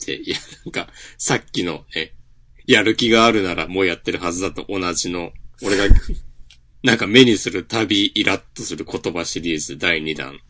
[0.00, 0.88] て、いや、なんか、
[1.18, 2.14] さっきのね、
[2.66, 5.32] やる気があるならもうやってるはずだと同じの、
[5.62, 5.84] 俺が、
[6.82, 10.40] なんか目にする旅イラッとする言葉シリーズ第2弾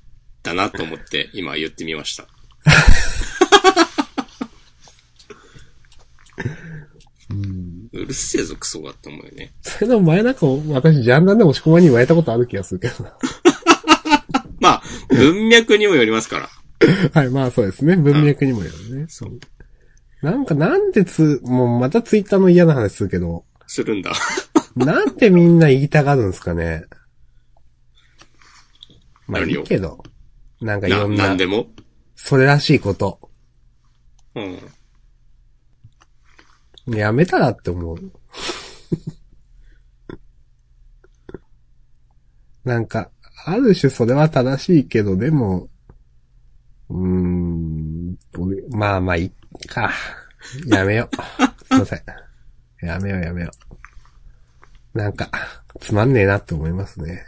[0.45, 2.29] だなと思って今言ってみました。
[7.93, 9.53] うるせえぞクソがって思うよね。
[9.63, 13.17] それでも前なんか私ジャンダンで押し込まに言われたことある気がするけどな。
[15.11, 16.49] まあ、文脈にもよりますから。
[17.13, 17.97] はい、まあそうですね。
[17.97, 19.07] 文脈にもよるね。
[19.09, 19.39] そう。
[20.23, 24.13] なんかなんでつ、もうまたツイッターの嫌な話するけど、するんだ。
[24.77, 26.85] なんでみんな言いたがるんですかね。
[29.27, 30.03] まあいいけど。
[30.61, 31.69] なんかいな、ろんななんで、も？
[32.17, 33.31] それらしいこと。
[34.35, 34.41] う
[36.93, 36.97] ん。
[36.97, 37.99] やめたらって思う。
[42.65, 43.11] なんか、
[43.45, 45.69] ある種それは正しいけど、でも、
[46.89, 48.17] うーん、
[48.71, 49.93] まあまあいいか。
[50.67, 51.17] やめよう。
[51.65, 52.03] すいません。
[52.83, 53.51] やめようやめよ
[54.95, 54.99] う。
[54.99, 55.31] なんか、
[55.81, 57.25] つまんねえなって思いますね。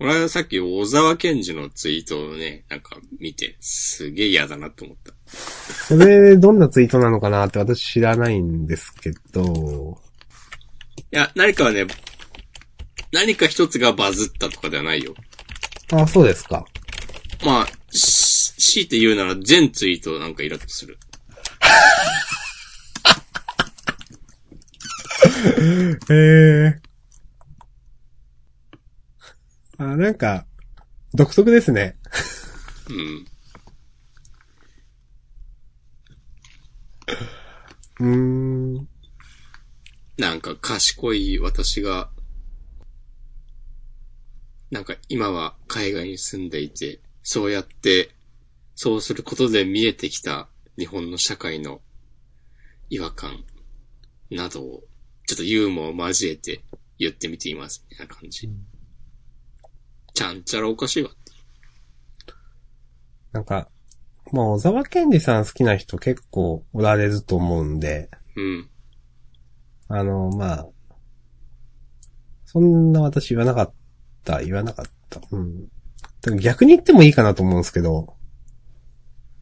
[0.00, 5.14] 俺はさっき小沢健二のツイートをね、なんか見て、すげえ嫌だなと思った。
[5.26, 9.98] それ、どんなツイートなのかなって私知らないんですけど、
[11.12, 11.86] いや、何かはね、
[13.14, 15.14] 何か一つがバズったとかではないよ。
[15.92, 16.66] あ、そうですか。
[17.44, 20.98] まあ、し強いて言うなら全ツイートなんかイラッとする。
[26.10, 26.14] へ
[26.66, 26.80] え。
[29.78, 30.46] あ、なんか、
[31.14, 31.96] 独特ですね。
[32.90, 33.26] うん。
[38.00, 38.88] うーん。
[40.18, 42.10] なんか賢い私が、
[44.74, 48.10] なんか今は海外に住んでいて、そうやって、
[48.74, 51.80] そうすることで見えてきた日本の社会の
[52.90, 53.44] 違和感
[54.32, 54.82] などを、
[55.28, 56.64] ちょっとユーモアを交えて
[56.98, 58.50] 言ってみています、みたいな感じ。
[60.12, 61.10] ちゃんちゃらおかしいわ。
[63.30, 63.68] なんか、
[64.32, 68.68] まあ、小沢健二さん好きな人結構おられると思うんで、うん。
[69.86, 70.68] あの、まあ、
[72.44, 73.83] そんな私言わなかった、
[74.42, 75.20] 言わなかった。
[75.30, 75.64] うん。
[75.64, 78.14] だから逆に言ってもいいかなと思うんですけど、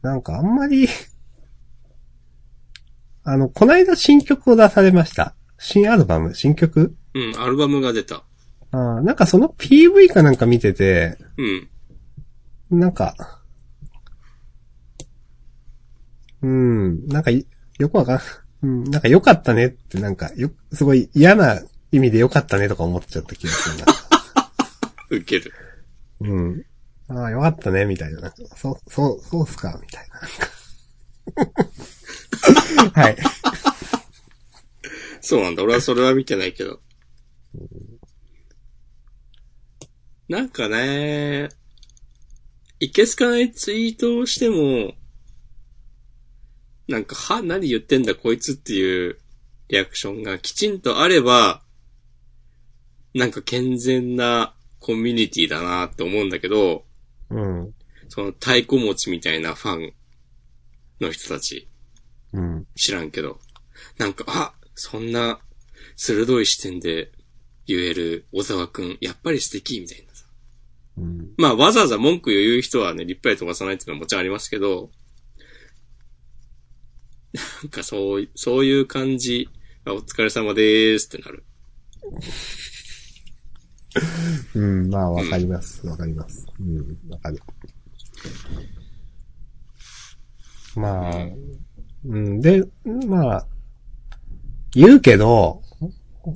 [0.01, 0.87] なんかあんまり、
[3.23, 5.35] あの、こないだ新曲を出されました。
[5.57, 6.95] 新アルバム新曲？
[7.13, 8.23] うん、アルバムが出た。
[8.71, 12.79] あーなんかその PV かなんか見てて、うん。
[12.79, 13.15] なんか、
[16.41, 17.45] うん、なんかい、
[17.79, 18.19] よくわかん、
[18.63, 21.61] うん、なんか良かったねって、なんか、よ、すごい嫌な
[21.91, 23.93] 意味で良かったねとか思っちゃった気がするな。
[25.15, 25.53] 受ける。
[26.21, 26.65] うん。
[27.09, 28.33] ああ、よかったね、みたいな。
[28.55, 30.21] そう、そう、そうっすか、みたいな。
[33.03, 33.17] はい。
[35.21, 35.63] そうなんだ。
[35.63, 36.81] 俺はそれは見てないけど。
[40.27, 41.49] なんかね、
[42.79, 44.93] いけすかないツイートをしても、
[46.87, 49.19] なんか、は、何言ってんだこいつっていう
[49.69, 51.61] リアクションがきちんとあれば、
[53.13, 54.53] なんか健全な
[54.83, 56.83] コミュニティだなって思うんだけど、
[57.29, 57.73] うん。
[58.09, 59.93] その太鼓持ちみたいなファン
[60.99, 61.69] の人たち、
[62.33, 62.67] うん。
[62.75, 63.39] 知らんけど。
[63.97, 65.39] なんか、あ、そんな
[65.95, 67.13] 鋭い視点で
[67.65, 70.25] 言える小沢くん、やっぱり素敵みたいなさ。
[70.97, 71.33] うん。
[71.37, 74.91] まあわざわざ文句を言う人はね、リップライ飛ばさないっていうのはもちろんありますけど、
[77.33, 79.47] なんかそう、そういう感じ、
[79.87, 81.45] お疲れ様でーすってなる。
[84.55, 85.85] うん、まあ、わかります。
[85.85, 86.45] わかります。
[86.59, 87.39] うん、わかる。
[90.75, 91.27] まあ、
[92.05, 92.63] うん、で、
[93.07, 93.47] まあ、
[94.71, 95.61] 言うけど、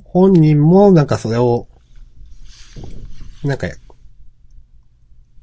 [0.04, 1.68] 本人もなんかそれを、
[3.42, 3.68] なんか、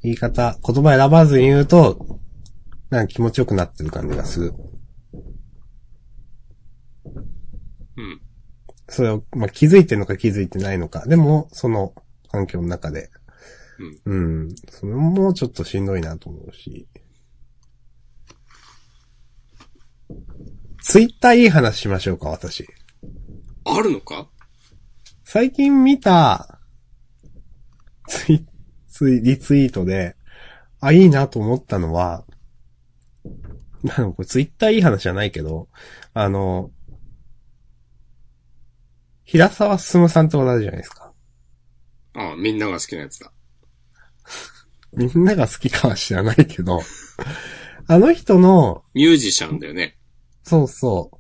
[0.02, 2.20] 言い方、言葉選ばずに言うと、
[2.90, 4.54] なんか気持ちよくなってる感じがする。
[7.98, 8.22] うん。
[8.88, 11.06] それを、まあ、気づいてるのか気づいてないのか。
[11.08, 11.94] でも、その
[12.36, 13.10] 環境の中で。
[14.06, 14.56] うん。
[14.70, 16.88] それもちょっとしんどいなと思うし。
[20.82, 22.68] ツイッターいい話しましょうか、私。
[23.64, 24.30] あるのか？
[25.24, 26.60] 最近見た、
[28.08, 28.46] ツイ、
[28.88, 30.16] ツイ、リツイートで、
[30.80, 32.26] あ、いいなと思ったのは、
[33.84, 35.70] なんかこれツイッターいい話じゃないけど、
[36.14, 36.72] あの、
[39.24, 41.05] 平沢進さんって同じじゃないですか。
[42.16, 43.32] ああ、みんなが好きなやつだ。
[44.94, 46.82] みんなが好きかは知らないけど、
[47.88, 49.98] あの人の、ミュージシャンだよね。
[50.44, 51.18] そうそう、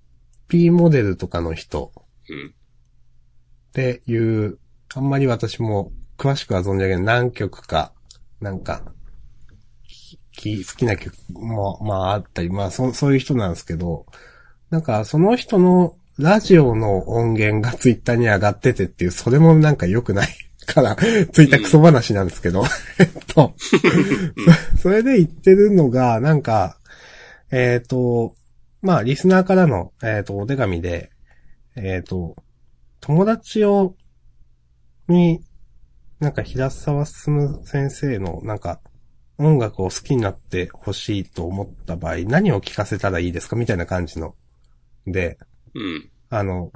[0.47, 1.91] P モデルとかの人
[2.29, 2.47] うん。
[2.47, 4.57] っていう、
[4.93, 7.93] あんまり私も詳しくは存じ上げない何曲か、
[8.39, 8.93] なんか、
[10.35, 14.05] き好きな曲も、まああったり、まあそそういう人なんですけど、
[14.69, 22.63] なんかその人のラジオの音源がツイッターに上がっててっていう、それもなんか良くないから、ツイッタークソ話なんですけど、
[22.99, 23.53] えっと、
[24.75, 26.79] そそれで言ってるのが、なんか、
[27.51, 28.35] えっ、と、
[28.81, 31.11] まあ、リスナーからの、えっ、と、お手紙で、
[31.75, 32.35] えっ、と、
[32.99, 33.95] 友達を、
[35.07, 35.41] に、
[36.19, 38.81] なんか平沢進先生の、なんか、
[39.37, 43.55] 音楽を好きになってほしいと思った場合、何を聞かせたらいいですか？
[43.55, 44.35] みたいな感じの。
[45.05, 45.37] で、
[45.73, 46.09] うん。
[46.29, 46.71] あの、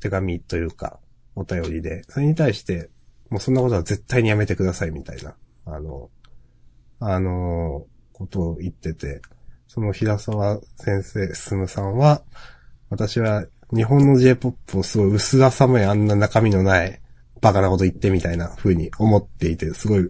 [0.00, 1.00] 手紙というか、
[1.34, 2.90] お便りで、それに対して、
[3.30, 5.34] もうそんなことは絶対にやめてくださいみたいな、
[5.64, 6.10] あの、
[7.00, 9.20] あの、ことを言ってて、
[9.66, 12.22] その平沢先生、進さんは、
[12.88, 13.44] 私は
[13.74, 17.00] 日本の J-POP をすごい薄ら寒いあんな中身のない
[17.40, 20.08] バカなこと言ってみたいな風に思っていて、すごい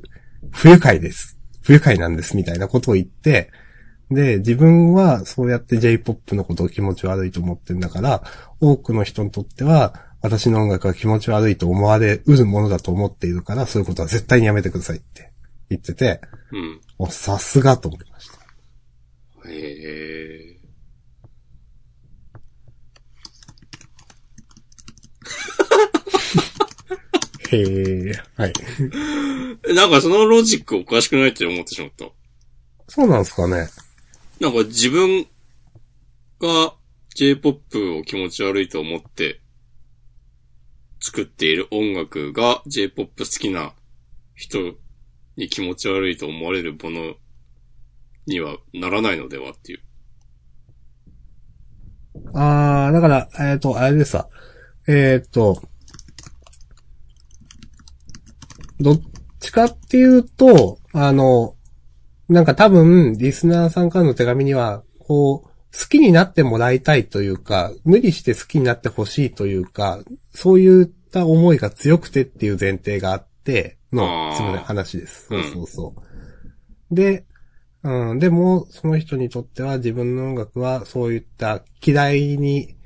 [0.53, 1.39] 不愉快です。
[1.63, 3.51] 不愉快なんですみたいなことを言って、
[4.11, 8.23] で、自分はそうやって J-POP のことを気持ち悪いと思ってんだから、
[8.61, 15.33] 多くの人にとっては、私の音楽が気持ち悪いと思われうるものだと思っているから、そういうことは絶対にやめてくださいって
[15.71, 16.21] 言ってて、
[16.53, 16.81] うん。
[16.99, 18.37] お、さすがと思いました。
[19.49, 20.57] へえ。
[27.51, 28.53] へえ、はい。
[29.75, 32.07] なんかそのロジックおかしくないって思ってしまった。
[32.89, 33.69] そうなんですかね。
[34.41, 35.27] なんか自分
[36.41, 36.75] が
[37.15, 39.41] J-POP を気持ち悪いと思って
[41.07, 43.75] 作っている音楽が J-POP 好きな
[44.35, 44.59] 人
[45.37, 47.15] に気持ち悪いと思われるもの
[48.27, 49.81] にはならないのではっていう。
[52.35, 54.29] あー、だから、えっ、と、あれでさ、
[54.89, 55.63] えっ、と、
[58.81, 59.01] どっ
[59.39, 61.55] ちかっていうと、あの、
[62.29, 70.01] なんか多分、リスナーさんからの手紙には、こう、好きになってもらいたいというか、無理して好きになってほしいというか、
[70.33, 75.29] そういうった思いが強くてっていう前提があっての、話です。
[75.31, 75.95] うんそうそうそ
[76.91, 76.95] う。
[76.95, 77.25] で、
[77.83, 82.77] うん、でも、その人にとっては自分の音楽はそういった嫌いに、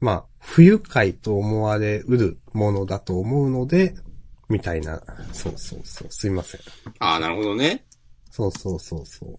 [0.00, 3.94] まあ、不愉快と思われうるものだと思うので、
[4.48, 5.00] みたいな、
[5.32, 6.60] そうそうそう、すいません。
[6.98, 7.84] ああ、なるほどね。
[8.30, 9.38] そうそうそうそう。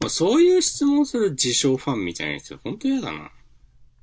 [0.00, 3.30] まあそういう質問する自称ファンみたいな人、本当嫌だな。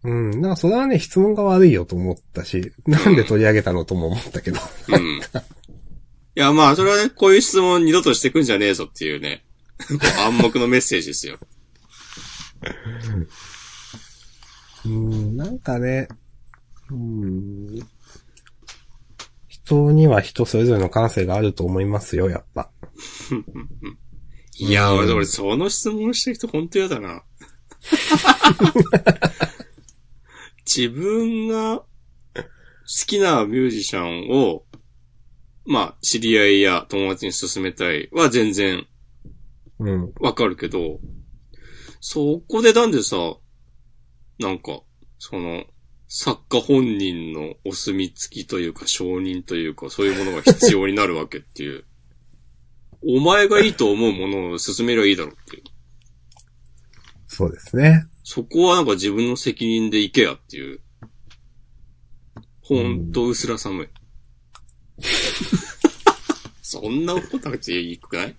[0.04, 0.42] うん。
[0.42, 4.60] なんかそれはね、質問が悪いよと思ったし、なんで取り上げたのとも思ったけど。
[4.90, 5.20] うん。
[5.20, 9.44] いや、まあ、それはね、こういう質問二度としてくんじゃねえぞっていうね、
[10.26, 11.38] 暗黙のメッセージですよ。
[14.86, 16.08] うん、なんかね、
[16.90, 17.80] うん。
[19.48, 22.72] 人には人それぞれの感性があると思いますよ、やっぱ。
[24.58, 27.24] いや、うん俺、俺、その質問した人本当嫌だな。
[30.66, 31.86] 自分が好
[33.08, 34.64] きなミュージシャンを、
[35.66, 38.86] まあ、知り合いや友達に勧めたいは全然
[39.82, 40.14] うん。
[40.20, 41.00] わかるけど、
[42.00, 43.18] そこでなんでさ、
[44.40, 44.82] なんか、
[45.18, 45.66] その、
[46.08, 51.86] 作家本人のお墨付きというか承認というかそういうものが必要になるわけっていう。
[53.08, 55.64] お前がいいと思うものを進めりゃいいだろっていう。
[57.34, 58.06] そうですね。
[58.26, 60.82] そこはなんか自分の責任で行けやっていう。
[62.62, 63.88] ほんと薄ら寒い。
[66.62, 68.36] そんな怒ったらていいくない？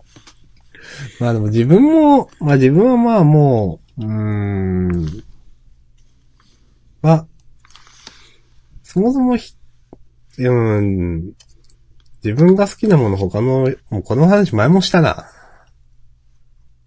[1.21, 5.25] まあでも自分も、まあ自分はまあもう、うーん。
[7.01, 7.27] まあ、
[8.83, 9.55] そもそもひ、
[10.39, 11.33] うん、
[12.23, 15.27] 自分が好きなもの他の、もうこの話前もしたな。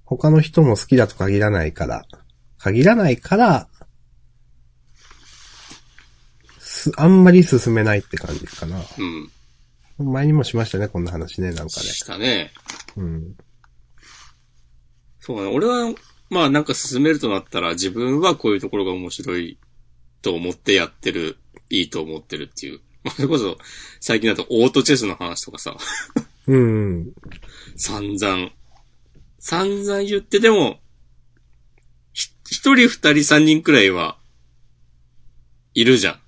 [0.06, 2.06] 他の人も好きだと限らないから、
[2.58, 3.68] 限らないから、
[6.60, 8.80] す、あんまり進めないって感じかな。
[10.00, 10.12] うん。
[10.14, 11.70] 前にもしましたね、こんな話ね、なんかね。
[11.70, 12.52] したね。
[12.98, 13.36] うん。
[15.20, 15.52] そうね。
[15.52, 15.94] 俺は、
[16.30, 19.58] まあなんか進めるとなったら自分はこういうところが面白い
[20.22, 21.38] と思ってやってる、
[21.70, 22.80] いいと思ってるっていう。
[23.04, 23.58] まあそれこそ
[24.00, 25.76] 最近だとオートチェスの話とかさ、
[26.48, 27.12] うん。
[27.76, 28.52] 散々、
[29.46, 30.80] 散々言ってでも、
[32.14, 34.18] ひ一人二人三人くらいは、
[35.76, 36.20] いるじゃん。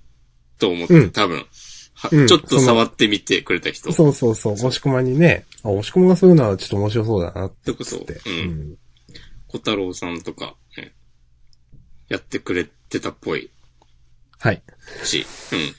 [0.60, 1.44] と思って、うん多分。
[1.94, 3.90] はうんちょっと触ってみてくれた人。
[3.90, 7.56] そうそうそう、押し込まにね、あ、押し込まがそういうのはちょっと面白そうだなって。
[7.64, 8.06] それこそ、う。
[8.06, 8.34] うん
[8.70, 8.76] ん。
[9.48, 10.94] 小太郎さんとか、ね、
[12.08, 13.50] やってくれてたっぽい
[14.38, 14.62] はい。
[15.02, 15.26] し。
[15.50, 15.58] うん。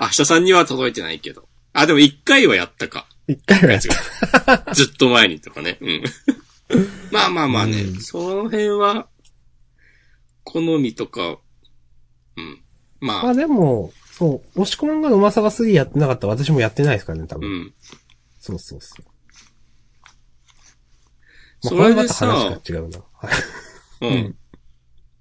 [0.00, 1.48] 明日さんには届いてないけど。
[1.72, 3.06] あ、でも一回はやったか。
[3.28, 4.74] 一回はやっ違う。
[4.74, 5.78] ずっと前にとかね。
[5.80, 6.02] うん。
[7.10, 9.08] まあまあまあね、うんその辺は、
[10.44, 11.38] 好みとか、
[12.36, 12.62] うん。
[13.00, 13.26] また。
[13.28, 17.50] あ、あ、でも、そう、押し込まんがうまさが3やってなかったら私もやってないですからね、多分。
[17.50, 17.74] うん。
[18.38, 19.04] そうそうそう。
[21.60, 22.98] そまあ、これでさた話が違うな。
[23.12, 23.28] は
[24.02, 24.06] い。
[24.06, 24.36] うん。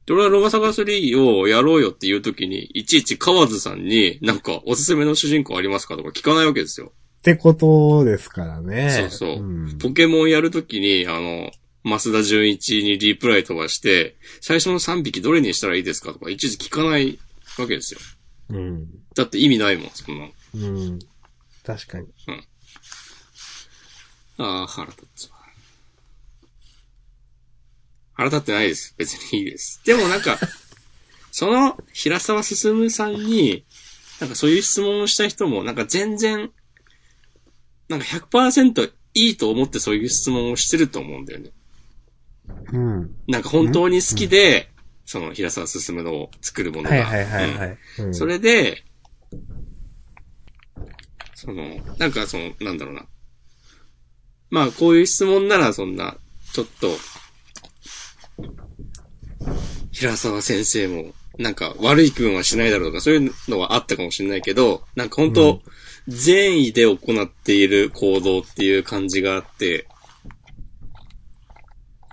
[0.07, 6.93] 俺はロマサガ3をやろうよっていう時に、いちいち河津さんになんかおすすめの主人公ありますかとか聞かないわけですよ。
[7.25, 8.91] ってことですからね。
[8.91, 9.77] そうそううん。
[9.79, 11.51] ポケモンやるときに、あの、
[11.83, 17.17] 増田純一にリプライ飛ばして、最初の3匹どれにしたらいいですかとか、いちいち聞かない
[17.57, 17.99] わけですよ。
[18.49, 18.87] うん。
[19.15, 20.31] だって意味ないもん、そんなの。
[20.53, 20.57] う
[20.93, 20.99] ん。
[21.65, 22.07] 確かに。
[24.37, 25.37] ああ、腹立つわ。
[28.13, 28.93] 腹立ってないです。
[28.99, 29.81] 別にいいです。
[29.83, 30.37] でもなんか、
[31.31, 33.65] その平沢進さんに、
[34.19, 36.51] なんかそういう質問をした人も、なんか全然、
[37.89, 41.51] なんか100%いいと思ってそういう質問をしてると思うんだよね。
[42.73, 43.15] うん。
[43.27, 44.69] なんか本当に好きで、
[45.05, 46.89] その平沢進の作るものが。
[46.89, 47.77] はいはいはいはうんい。
[48.07, 48.83] うんそれで、
[51.35, 51.63] その、
[51.99, 53.05] なんかその、なんだろうな。
[54.49, 56.17] まあ、こういう質問ならそんな、
[56.53, 56.89] ちょっと、
[59.91, 65.61] 平沢先生も、なんか悪い君はしないだろうとか、そういうのはあったかもしれないけど、なんか本当、
[66.07, 69.87] 善意で行っている行動っていう感じがあって、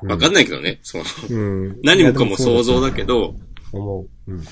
[0.02, 1.38] わかんないけどね、その、う
[1.68, 1.80] ん。
[1.84, 3.36] 何もかも想像だけど、
[3.72, 4.32] 思う。
[4.32, 4.44] うん。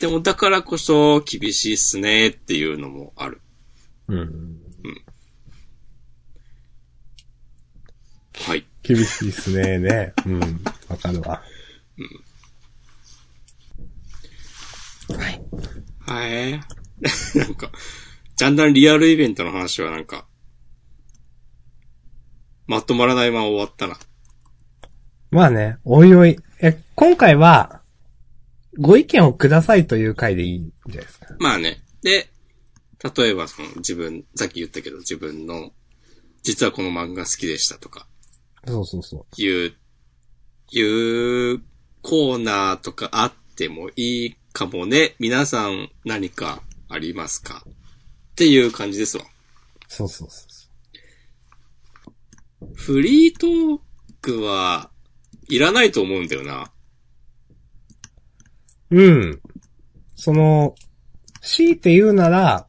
[0.00, 3.40] でもだからこそ厳しいっすねっていうのもある。
[4.08, 4.60] うん。
[8.46, 8.64] はい。
[8.82, 10.14] 厳しいっすね、ね。
[10.24, 10.40] うん。
[10.88, 11.42] わかるわ。
[16.10, 16.60] はい。
[17.38, 17.70] なんか、
[18.40, 20.24] ジャンダンリアルイベントの話はなんか、
[22.66, 23.98] まとまらないまま終わったな。
[25.30, 26.38] まあね、おいおい。
[26.62, 27.82] え、今回は、
[28.78, 31.26] ご意見をくださいという回でいいんじゃないですか。
[31.38, 31.82] まあね。
[32.00, 32.30] で、
[33.14, 35.72] 例えばその自分、さっき言ったけど自分の、
[36.42, 38.06] 実はこの漫画好きでしたとか、
[38.66, 39.42] そうそうそう。
[39.42, 39.74] いう、
[40.70, 40.82] い
[41.56, 41.58] う
[42.00, 45.14] コーナーとかあってもいいかもね。
[45.18, 47.62] 皆さん何かありますか？
[48.30, 49.24] っていう感じですわ。
[49.88, 50.60] そうそうそうそ
[52.74, 53.80] フリートー
[54.20, 54.90] クは
[55.48, 56.70] いらないと思うんだよな。
[58.90, 59.02] う。
[59.02, 59.40] うん。
[60.16, 60.74] その、
[61.40, 62.66] 強いて言うなら、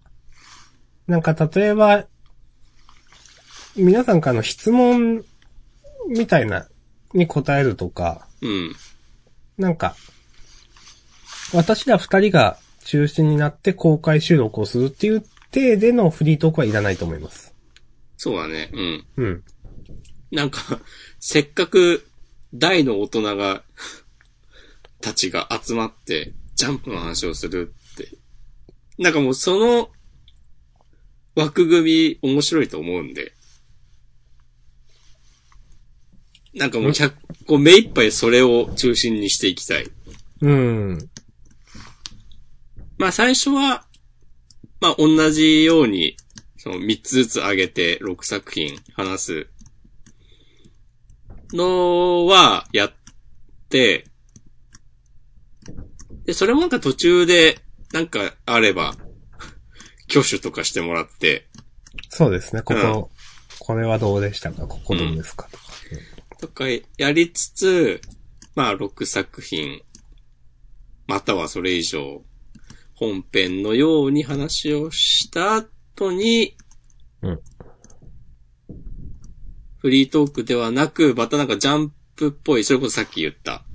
[1.08, 2.06] なんか例えば、
[3.76, 5.24] 皆さんからの質問
[6.08, 6.68] みたいな、
[7.14, 8.76] に答えるとか、うん。
[9.58, 9.96] なんか、
[11.54, 17.54] 私ら二人が中心になって公開収録をするっていう体でのフリートークはいらないと思います。
[18.18, 18.70] そうだね。
[18.74, 19.06] うん。
[19.18, 19.44] うん。
[20.32, 20.80] なんか、
[21.20, 22.08] せっかく
[22.54, 23.64] 大の大人が、
[25.02, 28.10] たちが集まって、ジャンプの話をするって。
[28.98, 29.90] なんかもうその
[31.36, 33.34] 枠組み面白いと思うんで。
[36.54, 37.14] なんかもう100、
[37.48, 39.90] こう目いっぱいそれを中心にしていきたい。
[40.42, 41.10] うん。
[42.98, 43.88] まあ最初は、
[44.82, 46.18] まあ同じように、
[46.58, 49.48] その3つずつ上げて6作品話す
[51.54, 52.94] のはやっ
[53.70, 54.06] て、
[56.26, 57.60] で、それもなんか途中で、
[57.94, 58.96] なんかあれば、
[60.10, 61.48] 挙手とかしてもらって、
[62.10, 62.62] そうですね。
[62.62, 63.06] ここ、うん。
[63.60, 64.68] これはどうでしたか？
[64.68, 65.64] ここどうですか、とか。
[66.40, 66.66] とか
[66.98, 68.02] やりつつ、
[68.56, 69.82] まあ6作品、
[71.08, 72.24] またはそれ以上、
[73.02, 76.56] 本編のように話をした後に、
[77.24, 77.40] うん
[79.80, 83.66] フリートークではなく、またなんかジャンプっぽい、それこそさっき言った、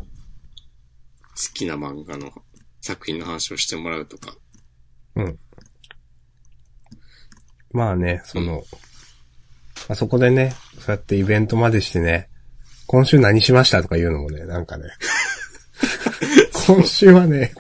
[1.30, 2.30] 好きな漫画の
[2.80, 4.36] 作品の話をしてもらうとか。
[5.16, 5.38] うん。
[7.72, 8.62] まあね、その、
[9.88, 12.28] あそこでね、そうやってイベントまでしてね、
[12.86, 14.84] 今週何しましたとか言うのもね、なんかね。
[16.68, 17.52] 今週はね。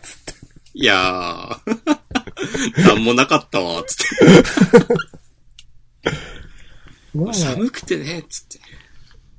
[0.78, 4.04] いやー、なんもなかったわ、つって。
[7.14, 8.60] まあ、寒くてね、つって。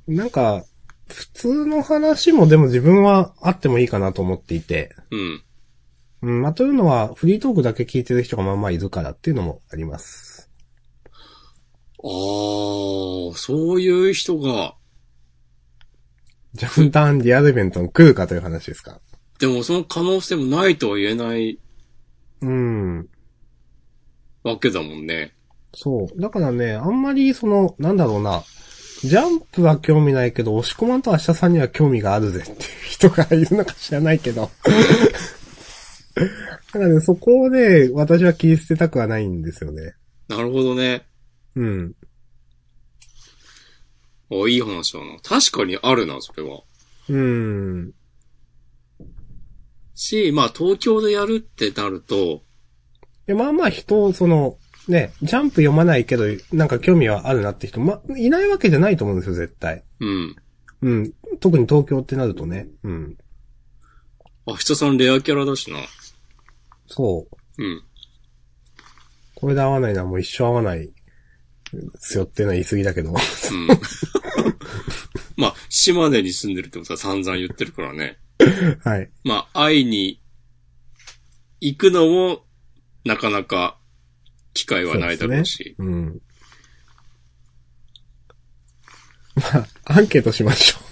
[0.08, 0.66] なんか、
[1.08, 4.96] 普通の話もでも自分はあってもいいかなと思っていて。
[5.12, 5.44] うん。
[6.24, 10.50] うん、まあ、というのは、フリートークだけ聞いてる人がまあまあいるからっていうのもあります。
[12.00, 14.74] あー、そういう人が、
[16.56, 19.00] ジャンダンリアルイベントに来るかという話ですか？
[19.40, 21.60] でもその可能性もないとは言えない
[22.42, 23.08] うん。
[24.44, 25.34] わけだもんね。
[25.74, 26.22] そう。
[26.22, 28.44] だからね、あんまりその、なんだろうな。
[29.04, 32.58] ジャンプは興味ないけど、押し込まんと明日さんには興味があるぜっていう
[32.90, 34.50] 人がいるのか知らないけど。
[36.16, 36.22] だ
[36.72, 39.94] からね、そこをね、私は切り捨てたくはないんですよね。
[40.28, 41.06] なるほどね。
[41.56, 41.94] うん。
[44.32, 45.18] あ、いい話だな。
[45.22, 46.62] 確かにあるな、それは。
[47.10, 47.94] うん。
[49.98, 52.44] し、まあ東京でやるってなると、
[53.26, 54.57] で、まあまあ人を、その、
[54.88, 59.84] ね、ジャンプ読まないけど、なんか興味はあるなって人、ま、いないわけじゃないと思うんですよ、絶対。
[59.99, 60.36] うん。
[60.82, 61.14] うん。
[61.41, 62.69] 特に東京ってなるとね。
[62.84, 63.18] うん。
[64.45, 65.80] 明日さんレアキャラだしな。
[66.88, 67.64] そう。
[67.64, 67.84] うん。
[69.36, 70.94] これで合わないのはもう一生合わないで
[71.99, 73.10] すよっていうのは言い過ぎだけど。
[73.10, 73.15] うん。
[75.36, 78.19] まあ、島根に住んでるってことは散々言ってるからね。
[78.84, 79.10] はい。
[79.24, 80.22] まあ、会いに
[81.62, 82.46] 行くのも、
[83.04, 83.78] なかなか
[84.54, 85.76] 機会はないだろうし。
[85.78, 86.22] うん。
[89.36, 90.78] まあ、アンケートしましょ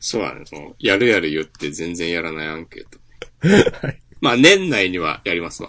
[0.00, 2.98] そうだね、その、やるやる言って全然やらないアンケート。
[3.42, 3.48] う。
[3.86, 4.02] はい。
[4.20, 5.68] まあ、年内にはやりますわ。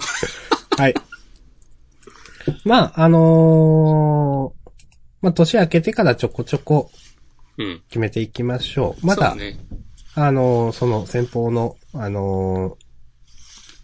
[0.78, 0.94] はい。
[2.64, 4.66] まあ、あのー
[5.22, 7.05] まあ、年明けてからちょこちょこうん。
[7.88, 9.06] 決めていきましょう。
[9.06, 9.60] まだ、そうね。
[10.16, 12.86] あのーその先方の、あのー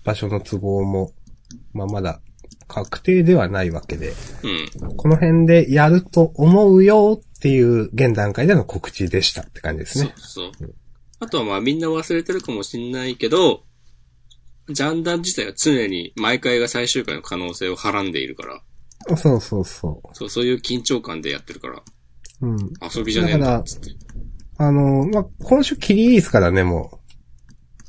[0.03, 1.11] 場所の都合も、
[1.73, 2.21] まあ、まだ
[2.67, 4.13] 確定ではないわけで、
[4.81, 4.95] うん。
[4.95, 10.13] この辺でやると思うよっていう現段階での告知でしたって感じですそうね。
[10.17, 10.51] そう。
[11.19, 13.63] あとはまあみんな忘れてるかもしんないけど、
[14.69, 21.83] ジャンダン自体は常に毎回が最終回の可能性をはらんでいるから、そうそうそそう、そういう緊張感でやってるから、
[22.41, 22.47] う。
[22.47, 22.73] うん。
[22.95, 23.91] 遊びじゃねえんだっつって。
[24.57, 27.01] あのーまあ、今週キリリースからね、も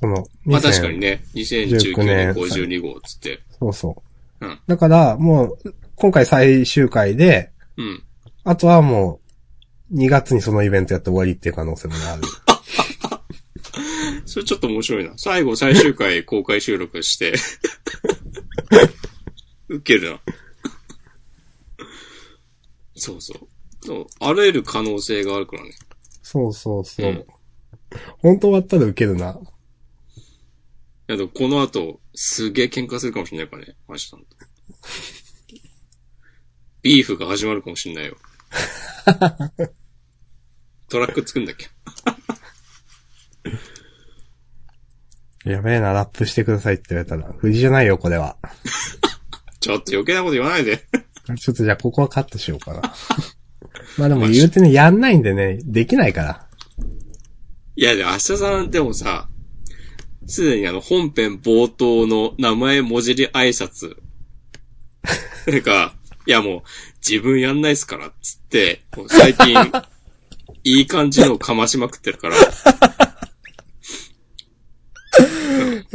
[0.02, 3.40] その、まあ2000確かにね、2019年52号っつって。
[3.58, 4.02] そうそ
[4.40, 4.46] う。
[4.46, 8.02] うんだから、もう、今回最終回で、うん。
[8.42, 9.20] あとはも
[9.90, 12.22] う、2月にそのイベントやって終わりっていう可能性もある。
[14.26, 15.12] それちょっと面白いな。
[15.16, 17.34] 最後最終回 公開収録して。
[19.68, 20.20] ウケるな。
[22.96, 23.48] そうそう。
[24.20, 25.70] あらゆる可能性があるからね。
[26.22, 27.06] そうそうそう。
[27.06, 27.26] うん
[28.20, 29.38] 本当終わったらウケるな。
[29.38, 29.42] い
[31.08, 34.26] や、でもこの後、すげえ喧嘩するかもしれないからね、マジさんと。
[36.80, 38.16] ビーフが始まるかもしれないよ。
[40.88, 41.68] トラック作んだっけ？
[45.50, 47.30] やべえな、ラップしてくださいって言われたら。
[47.32, 48.38] 藤じゃないよ、これは。
[49.60, 50.78] ちょっと余計なこと言わないで。
[51.38, 52.94] ちょっとじゃあここはカットしようかな。
[53.98, 56.46] まあでも言うてね、やんないんでね、できないから。
[57.76, 59.28] いや、で、明日さんでもさ、
[60.26, 63.96] すでにあの本編冒頭の名前文字り挨拶。
[65.50, 65.94] なんか、
[66.26, 66.62] いやもう、
[67.06, 69.72] 自分やんないっすから、つって、最近、
[70.64, 72.38] いい感じのかましまくってるから、い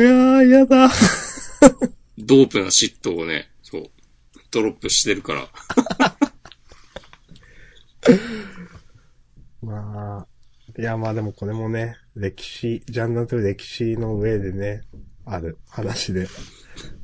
[0.01, 0.89] やー、やだ。
[2.17, 3.89] ドープな嫉妬をね、そう、
[4.51, 5.47] ドロップしてるから。
[9.61, 10.27] まあ、
[10.79, 14.81] いやまあでもこれもね、歴史、ジャンルという歴史の上でね、
[15.25, 16.27] ある話で、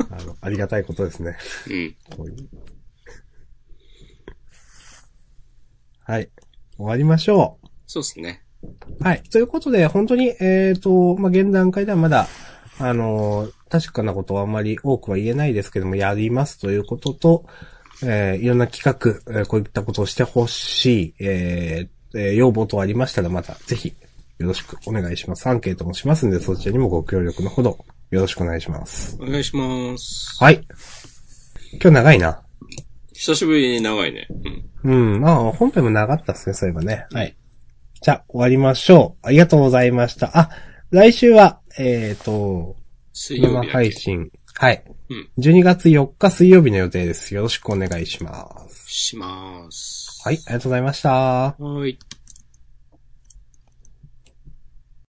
[0.10, 1.38] あの、ありがたいことですね。
[1.70, 1.96] うん。
[2.18, 2.50] こういう。
[6.06, 6.30] はい。
[6.78, 7.68] 終わりましょう。
[7.86, 8.44] そうっすね。
[9.00, 9.24] はい。
[9.24, 12.28] ということで、本当に、えっ、と、まあ、現段階ではまだ、
[12.80, 17.46] あのー確かなことはあまり多くは言えないですけども、やりますということと、
[18.04, 23.94] えーいろんな企画、えーこういったことをしてほしい、えーえー要望等ありましたら、また、ぜひ、
[24.40, 25.48] よろしくお願いします。
[25.48, 27.78] アンケートもしますんで、そちらにもご協力のほど、
[28.12, 29.18] よろしくお願いします。
[29.22, 30.44] お願いします。
[30.44, 30.62] はい。
[31.74, 32.42] 今日長いな。
[33.14, 34.28] 久しぶりに長いね。
[34.84, 35.14] うん。
[35.14, 35.22] うん。
[35.22, 37.06] まあ、本編も長かったですね、そういえばね。
[37.12, 37.36] はい。
[38.02, 39.28] じゃあ、終わりましょう。
[39.28, 40.38] ありがとうございました。
[40.38, 40.50] あ、
[40.92, 42.76] 来週は、えっ、と、
[43.14, 44.30] 生配信。
[44.56, 44.84] はい。
[45.10, 45.30] うん。
[45.38, 47.34] 12月4日水曜日の予定です。
[47.36, 48.90] よろしくお願いします。
[48.90, 50.22] します。
[50.24, 51.12] はい、ありがとうございました。
[51.12, 51.98] はい。